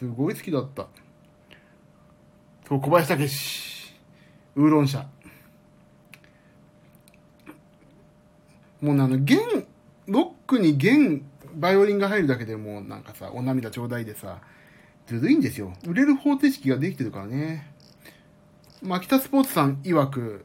[0.00, 0.86] すごい好きだった。
[2.66, 3.94] そう、小林武史。
[4.56, 5.06] ウーロン茶。
[8.80, 9.40] もうねあの、弦、
[10.06, 14.40] ロックに弦、バイオリンが入るだけでもうなんかさ、お涙ちょうだいでさ、
[15.18, 15.72] ずるいんですよ。
[15.86, 17.66] 売れる方程式ができてるからね。
[18.82, 20.44] マキタスポーツさん曰く、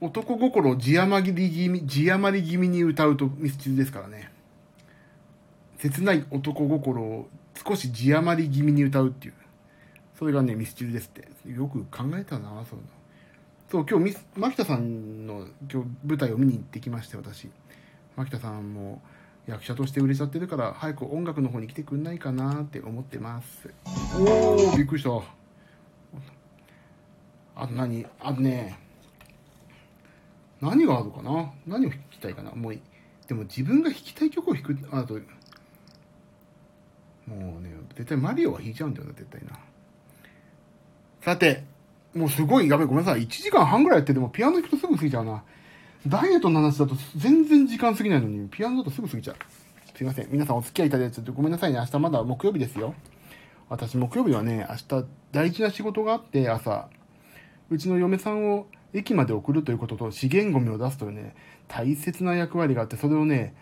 [0.00, 4.30] 男心を字余り気味、字余り気味に歌うとミスチルですからね。
[5.78, 7.28] 切ない男心を
[7.64, 9.34] 少し字余り気味に歌うっていう。
[10.18, 11.28] それがね、ミスチルですって。
[11.50, 12.88] よく考えたな、そういうの。
[13.70, 17.48] そう、今日ミス、牧田さんの今日舞台を見に行ってきまして、私。
[18.16, 19.02] 牧田さんも
[19.46, 23.68] 役者として売れちゃってるから、早く音楽の方に来てくんないかなって思ってます。
[24.16, 25.10] おー、びっくりした。
[27.54, 28.78] あと何あとね、
[30.60, 31.52] 何があるかな？
[31.66, 32.52] 何を弾きたいかな？
[32.52, 32.78] もう
[33.26, 35.14] でも自分が弾きたい曲を弾く、あと、
[37.26, 39.58] もうね、絶対マリオは弾いちゃうんだよな、絶対な。
[41.20, 41.64] さて、
[42.14, 43.22] もうすごい、やべえ、ごめんなさい。
[43.22, 45.44] 1時間半ぐらいやっててもピアノ弾くとすぐ過ぎちゃうな。
[46.06, 49.36] ダイエットの話だと全然時間過ぎないのに、ピアノだとすぐ過ぎちゃう。
[49.96, 50.28] すいません。
[50.30, 51.78] 皆さんお付き合いいただいてちょっとごめんなさいね。
[51.78, 52.94] 明日まだ木曜日ですよ。
[53.68, 56.88] 私木曜日はね、明日大事な仕事があって、朝、
[57.70, 61.34] うちの嫁さんを駅まで送るということと資源ゴミを出すというね、
[61.68, 63.54] 大切な役割があって、それをね、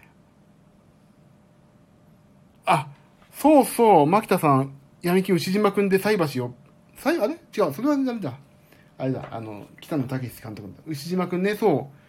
[2.65, 2.89] あ、
[3.33, 4.73] そうそう、牧田さん、
[5.03, 6.55] 闇金牛島くんで菜箸を、
[6.97, 7.35] 菜、あれ？
[7.35, 8.39] 違う、それは誰だ
[8.99, 10.83] あれだ、あの、北野武監督だ。
[10.87, 11.99] 牛島くんね、そう、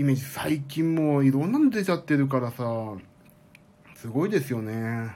[0.00, 2.64] イメージ、最近もういろんなの出ちゃってるからさ、
[3.96, 5.14] すごいですよね。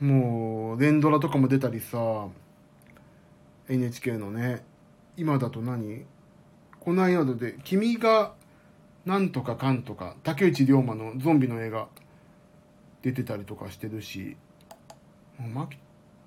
[0.00, 2.26] もう、連ドラとかも出たりさ、
[3.68, 4.64] NHK のね、
[5.16, 6.04] 今だと何？
[6.80, 8.34] この間で、君が、
[9.04, 11.86] なんとかかんとか、竹内涼真のゾンビの映画、
[13.02, 14.36] 出てたりとかしてるし、
[15.38, 15.68] もうま、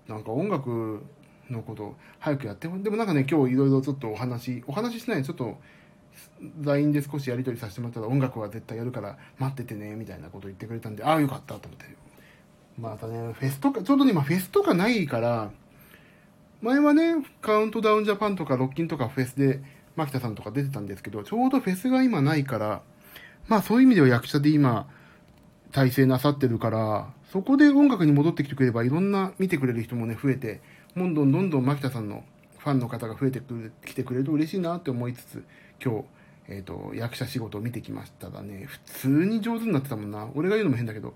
[0.08, 1.04] なんか音楽
[1.50, 5.58] のこと、早くやってほでもなんかね、今日いろいろちょっとお話、お話ししないでちょっと、
[6.62, 11.86] LINE で少しやり取りさせてもらったら音楽は絶対やるから待っててね、みたいなこと言ってくれたんで、ああ、よかったと思って。
[12.80, 15.52] またね、フェスとか、ちょうど、今フェスとかないから、
[16.62, 19.62] 前はね、カウントダウンジャパンとかロッキンとかフェスで、
[19.96, 22.82] 牧田さんとか出てたんですけど、ちょうどフェスが今ないから、
[23.48, 24.88] まあそういう意味では役者で今、
[25.72, 30.62] 体制なさってるから、そこで音楽に戻ってきてくれば、いろんな見てくれる人もね、増えて、
[30.96, 32.24] どんどんどんどん牧田さんの
[32.58, 35.44] ファンの方が増えてくる来てくれると嬉しいなって思いつつ、
[35.84, 36.06] 今日、
[36.48, 40.30] えっ、と、役者仕事を見てきましたらね、普通に上手になってたもんな。
[40.36, 41.14] 俺が言うのも変だけど、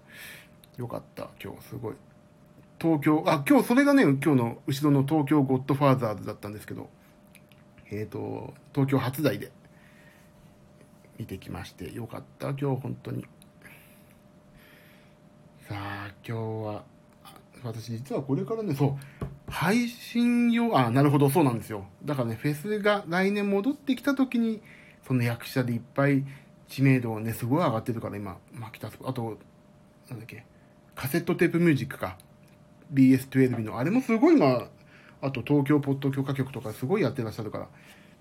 [0.77, 1.95] よかった、今日、すごい。
[2.79, 6.89] 東京、あ、今日それがね、今日の後ろの東京ゴッドファーザーズだったんですけど、
[7.91, 9.51] えっ、と、東京初台で
[11.17, 13.25] 見てきまして、よかった、今日本当に。
[15.67, 16.83] さあ、今日は、
[17.63, 19.25] 私実はこれからね、そう、
[19.59, 21.83] 配信用、あ、なるほど、そうなんですよ。
[22.05, 24.61] だからね、フェスが来年戻ってきた時に、
[25.05, 26.23] その役者でいっぱい
[26.69, 29.37] 知名度をね、すごい上がってるから、今、牧田、あと、
[30.09, 30.45] なんだっけ、
[30.95, 32.17] カセットテープミュージックか。
[32.93, 34.69] BS12 の、あれもすごい今、
[35.21, 37.67] あと東京ポッド許可局とかすごいやってらっしゃるから、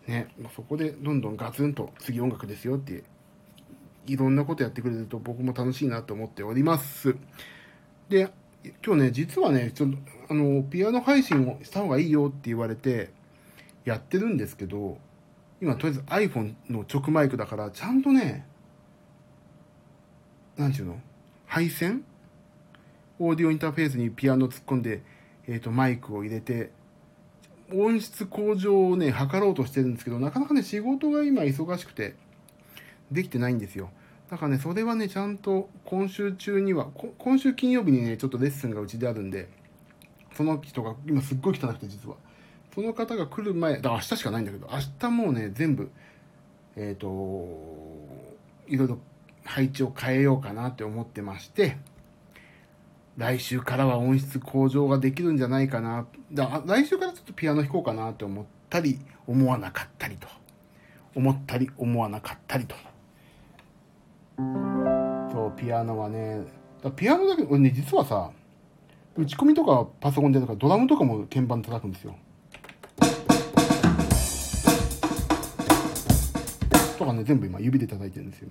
[0.08, 3.04] ね、まそこでどんどんガツンと次音楽ですよって、
[4.06, 7.14] いろんなことやってくれると僕も楽しいなと思っております。
[8.08, 8.28] で、
[8.84, 9.88] 今日ね、実はね、ちょ、
[10.28, 13.10] あの、ピアノ配信をした方がいいよって言われて、
[13.84, 14.98] やってるんですけど、
[15.60, 18.46] 今とりあえず iPhone の直マイクだから、ちゃんとね、
[20.56, 21.00] なんちゅうの？
[21.46, 22.04] 配線？
[23.18, 25.02] オーディオインターフェースにピアノ突っ込んで、
[25.46, 26.70] えっ、と、マイクを入れて、
[27.72, 32.14] 音質向上をね、図ろうとしてるんですけど、なかなかね、仕事が今忙しくて、
[33.10, 33.90] できてないんですよ。
[34.30, 36.88] だからね、それはね、ちゃんと今週中には、
[37.18, 39.48] 今週金曜日にね、ちょっとレッスンがうちであるんで、
[40.34, 42.16] その人が、今すっごい汚くて実は。
[42.74, 45.90] その方が来る前、だから明日しかないんだけど、明日もうね、全部、
[46.76, 47.08] えっ、と、
[48.66, 48.98] いろいろ
[49.44, 51.78] 配置を変えようかなって思ってまして、
[53.16, 56.06] 来週からは音質向上ができるんじゃないかな。
[56.32, 60.28] だ来週からちょっとピアノ弾こうかなって思ったり、思わなかったりと。
[61.14, 62.76] 思ったり、思わなかったりと。
[64.38, 66.42] そう、ピアノはね、
[66.94, 68.30] ピアノだけ、俺ね、実はさ、
[69.16, 72.14] 打ち込みとかパソコンでとかドラムとかも鍵盤叩くんですよ。
[76.96, 78.48] とかね、全部今指で叩いてるんですよ。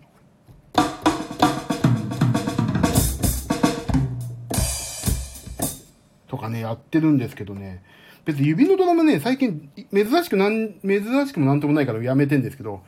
[6.28, 7.82] とかね、やってるんですけどね、
[8.26, 12.82] 別に指のドラムね、最近、珍しくなん、珍しくもなんともないからやめてんですけど、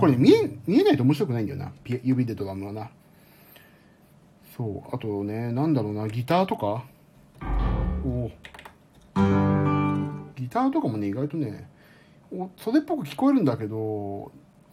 [0.00, 1.72] これね、見え、見えないと面白くないんだよな。
[1.84, 2.90] 指でドラムはな。
[4.56, 4.94] そう。
[4.94, 6.84] あとね、なんだろうな、ギターとか
[8.04, 8.30] お
[10.36, 11.68] ギターとかもね、意外とね、
[12.32, 14.32] おそれっぽく聞こえるんだけど、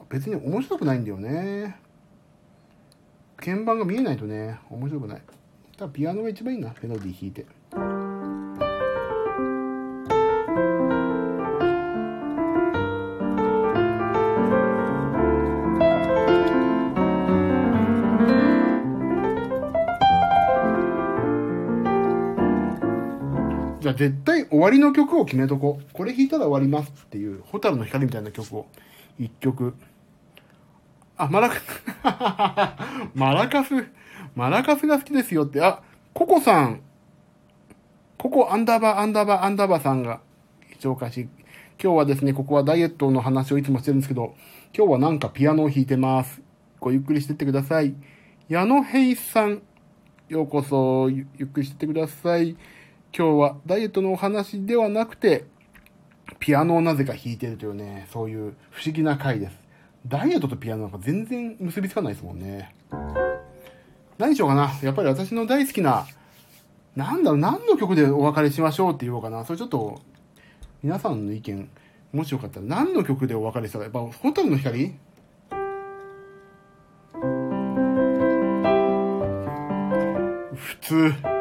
[0.10, 1.76] 別に面白くないんだよね。
[3.36, 5.22] 鍵盤が見えないとね、面白くない。
[5.78, 7.46] ただピアノが一番いいな、メロディー弾いて。
[23.98, 25.94] 絶対終わりの曲を決めとこう。
[25.94, 28.68] これ弾いたら終わりますっていう、ホタルの光みたいな曲を、
[29.20, 29.74] 一曲。
[31.18, 31.62] あ、マラカス、
[33.16, 33.74] マラカス、
[34.36, 35.82] マラカスが好きですよって、あ、
[36.14, 36.82] ココさん、
[38.18, 40.22] ココアンダーバーアンダーバーアンダーバーさんが
[40.80, 41.28] 紹介し、
[41.82, 44.36] 今日はですね、ここはダイエットの話をいつもしてるんですけど、
[44.76, 46.42] 今日はなんかピアノを弾いてます。
[46.80, 47.96] ごゆっくりしてってください。
[48.48, 49.62] 矢野平さん、
[50.30, 52.56] ようこそゆっくりしてってください。
[53.16, 55.46] 今日はダイエットのお話ではなくて、
[56.40, 59.58] ピアノをなぜか弾いてるというね、そういう不思議な回です。
[60.08, 62.76] ダイエットとピアノなんか全然結びつかないですもんね。
[64.18, 64.72] 何しようかな。
[64.84, 66.06] やっぱり私の大好きな、
[66.96, 69.46] なんだろう、何の曲でお別れしましょうって言おうかな。
[69.46, 70.02] それちょっと、
[70.84, 71.70] 皆さんの意見、
[72.14, 74.96] もしよかったら、何の曲でお別れしたら、やっぱ、ホタルの光？
[80.56, 81.37] 普通。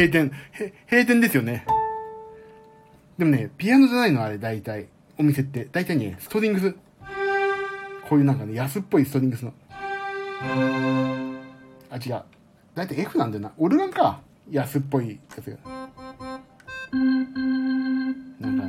[0.00, 0.32] 閉店。
[0.90, 1.66] 閉店ですよね。
[3.18, 4.86] でもね、ピアノじゃないのあれ、大体。
[5.18, 5.68] お店って。
[5.70, 6.72] 大体ね、ストリングス。
[8.08, 9.52] こういうなんかね、安っぽいストリングスの。
[11.90, 12.22] あ、違う。
[12.74, 13.52] 大体 F なんだよな。
[13.58, 14.20] オルガンか。
[14.50, 15.58] 安っぽいやつが。
[18.40, 18.64] なんか。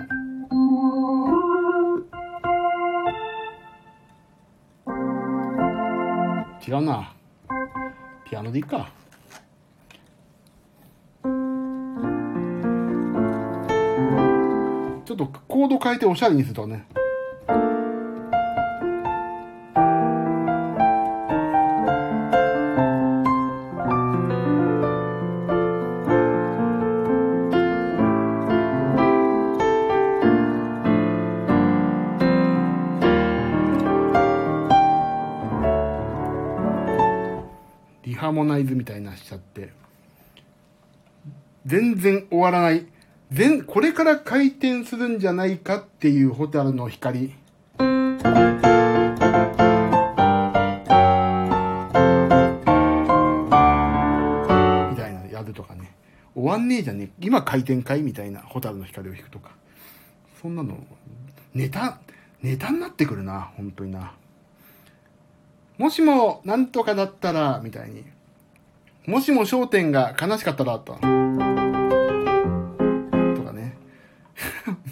[6.68, 7.16] 違うな。
[8.30, 9.01] ピアノでいっか。
[15.28, 16.86] とコード変えておしゃれにするとかね。
[38.04, 39.70] リハモナイズみたいなしちゃって。
[41.66, 42.88] 全然終わらない。
[43.32, 47.22] 全、これから回転するんじゃないかっていうホタルの光。
[47.22, 47.88] みた
[55.08, 55.96] いなやるとかね。
[56.36, 57.12] 終わんねえじゃんね。
[57.22, 59.52] 今回転かいみたいなホタルの光を弾くとか。
[60.42, 60.78] そんなの、
[61.54, 62.02] ネタ、
[62.42, 63.54] ネタになってくるな。
[63.56, 64.12] 本当にな。
[65.78, 68.04] もしも、なんとかだったら、みたいに。
[69.08, 71.00] もしも焦点が悲しかったら、と。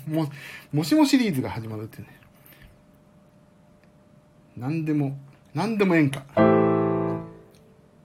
[0.09, 0.29] も、
[0.71, 2.07] もしもシリーズが始まるってね。
[4.57, 5.17] なんでも、
[5.53, 6.23] なんでも演歌。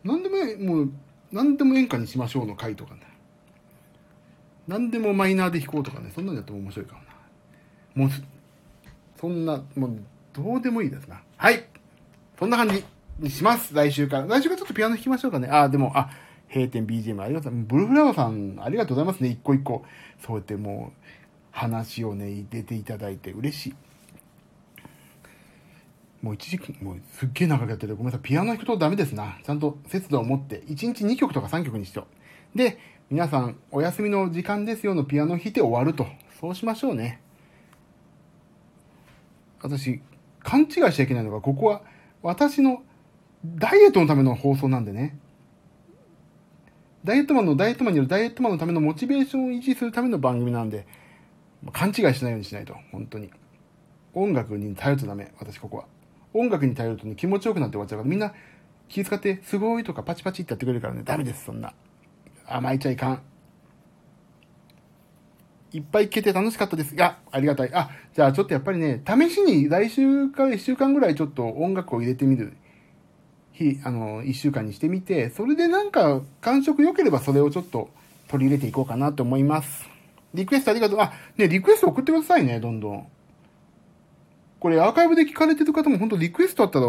[0.05, 0.93] なんでも、もう、
[1.33, 3.01] なんでも演歌にしましょうの回とかね。
[4.69, 6.11] なんでもマイナーで弾こうとかね。
[6.15, 8.07] そんなんやっても面白いかもな。
[8.07, 8.11] もう、
[9.21, 9.99] そんな、もう、
[10.33, 11.23] どうでもいいですな。
[11.37, 11.65] はい。
[12.39, 12.85] そんな感じ
[13.19, 13.75] にします。
[13.75, 14.27] 来週から。
[14.27, 15.49] 来週からちょっとピアノ弾きましょうかね。
[15.51, 16.11] あ、でも、あ、
[16.49, 17.53] 閉店 BGM ありがとう。
[17.53, 19.29] ブルーフラワーさん、ありがとうございますね。
[19.29, 19.85] 一個一個。
[20.25, 21.09] そうやってもう、
[21.55, 23.75] 話をね、出ていただいて嬉しい。
[26.21, 28.21] もう一時期、もうすっげえ長くやってて、ごめんなさい。
[28.23, 29.39] ピアノ弾くとダメですな。
[29.45, 32.09] ちゃんと節度を持って、1日2曲とか3曲にしよ
[32.55, 32.59] う。
[32.59, 32.79] で、
[33.09, 36.07] 皆さん、お休みの時間ですよのピアノ弾いて終わると。
[36.41, 37.21] そうしましょうね。
[39.63, 40.01] 私、
[40.41, 41.83] 勘違いしちゃいけないのが、ここは、
[42.23, 42.83] 私の
[43.45, 45.17] ダイエットのための放送なんでね。
[47.05, 50.87] ダイエットマンのダイエットマンによるダイエットマンのためのモチベーションを維持するための番組なんで、
[51.73, 53.31] 勘違いしないようにしないと、本当に。
[54.15, 55.87] 音楽に頼るとダメ、私ここは。
[56.33, 58.33] 音楽に頼るとね、気持ちよくなって終わっちゃうから、みんな
[58.89, 61.75] 気遣って、すごいとかパチパチってやってくれるからね、ダメです、そんな。
[62.47, 63.23] 甘えちゃいかん。
[65.73, 67.71] いっぱい聞けて楽しかったですが、ありがたい。
[67.75, 72.57] あ、じゃあちょっとやっぱりね、試しに来週から1週間ぐらいちょっと音楽を入れてみる
[73.53, 77.89] 日、あの、1週間にしてみて、それでなんか感触良ければそれをちょっと
[78.29, 79.94] 取り入れていこうかなと思います。
[80.35, 81.01] リクエストありがとう。
[81.01, 83.07] あ、ね、リクエスト送ってくださいね、どんどん。
[84.59, 86.87] これアーカイブで聞かれてる方も本当リクエストあったら、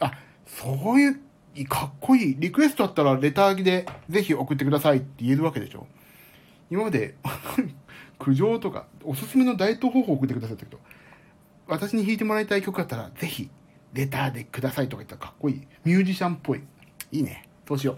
[0.00, 0.12] あ、
[0.46, 1.20] そういう、
[1.68, 2.36] かっこいい。
[2.38, 5.86] リクエストあったらレター着でぜひ送ってくださいって言えるわけでしょ。
[6.70, 7.16] 今まで、
[8.18, 10.80] 苦情とか、おすすめのダイエット方法を送ってくださったけど、
[11.66, 13.50] 私に弾いてもらいたい曲あったら、ぜひ、
[13.92, 15.62] レターでくださいとか言ったらかっこいい。
[15.84, 16.62] ミュージシャンっぽい。
[17.10, 17.48] いいね。
[17.68, 17.96] そうしよう。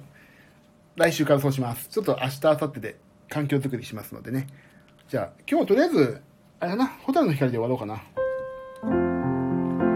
[0.97, 1.89] 来週からそうします。
[1.89, 2.97] ちょっと明日、明後日で
[3.35, 4.47] 環境づくりしますのでね。
[5.09, 6.23] じゃあ、今日はとりあえず、
[6.61, 8.01] あれだな、ホタルの光で終わろうかな。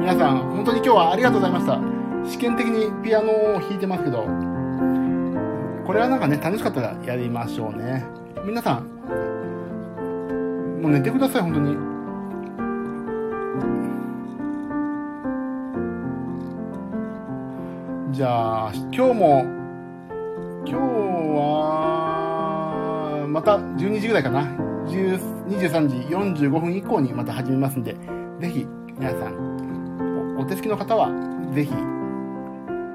[0.00, 1.80] 皆さん、本当に今日はありがとうございました。
[2.28, 4.24] 試験的にピアノを弾いてますけど、
[5.86, 8.04] これはなんかね、楽しかったらやりましょうね。
[8.44, 8.86] 皆さん、
[10.82, 11.76] もう寝てください、本当に。
[18.10, 19.44] じゃあ、今日も、
[20.66, 22.17] 今日は、
[23.32, 24.42] また12時ぐらいかな。
[24.86, 25.96] 23時
[26.40, 27.94] 45分以降にまた始めますんで、
[28.40, 28.66] ぜひ、
[28.98, 31.10] 皆さん、おお手すきの方は、
[31.54, 31.72] ぜひ、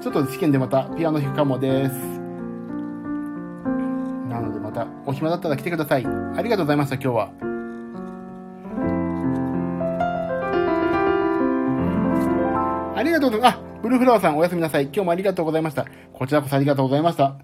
[0.00, 1.92] ちょっと試験でまたピアノ弾くかもです。
[4.28, 6.06] なのでまたお暇だったら来てください。
[6.06, 7.30] ありがとうございました、今日は。
[12.96, 13.56] ありがとうございます。
[13.56, 14.84] あ、ブルーフラワーさんおやすみなさい。
[14.84, 15.86] 今日もありがとうございました。
[16.12, 17.36] こちらこそありがとうございました。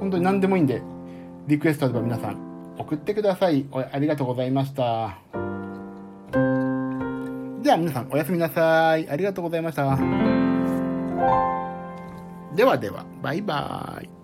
[0.00, 0.82] 本当に何でもいいんで、
[1.46, 3.66] リクエストでも皆さん送ってください。
[3.92, 5.18] ありがとうございました。
[7.62, 9.08] では皆さんおやすみなさい。
[9.08, 9.96] ありがとうございました。
[12.54, 14.23] ではでは、バイバーイ。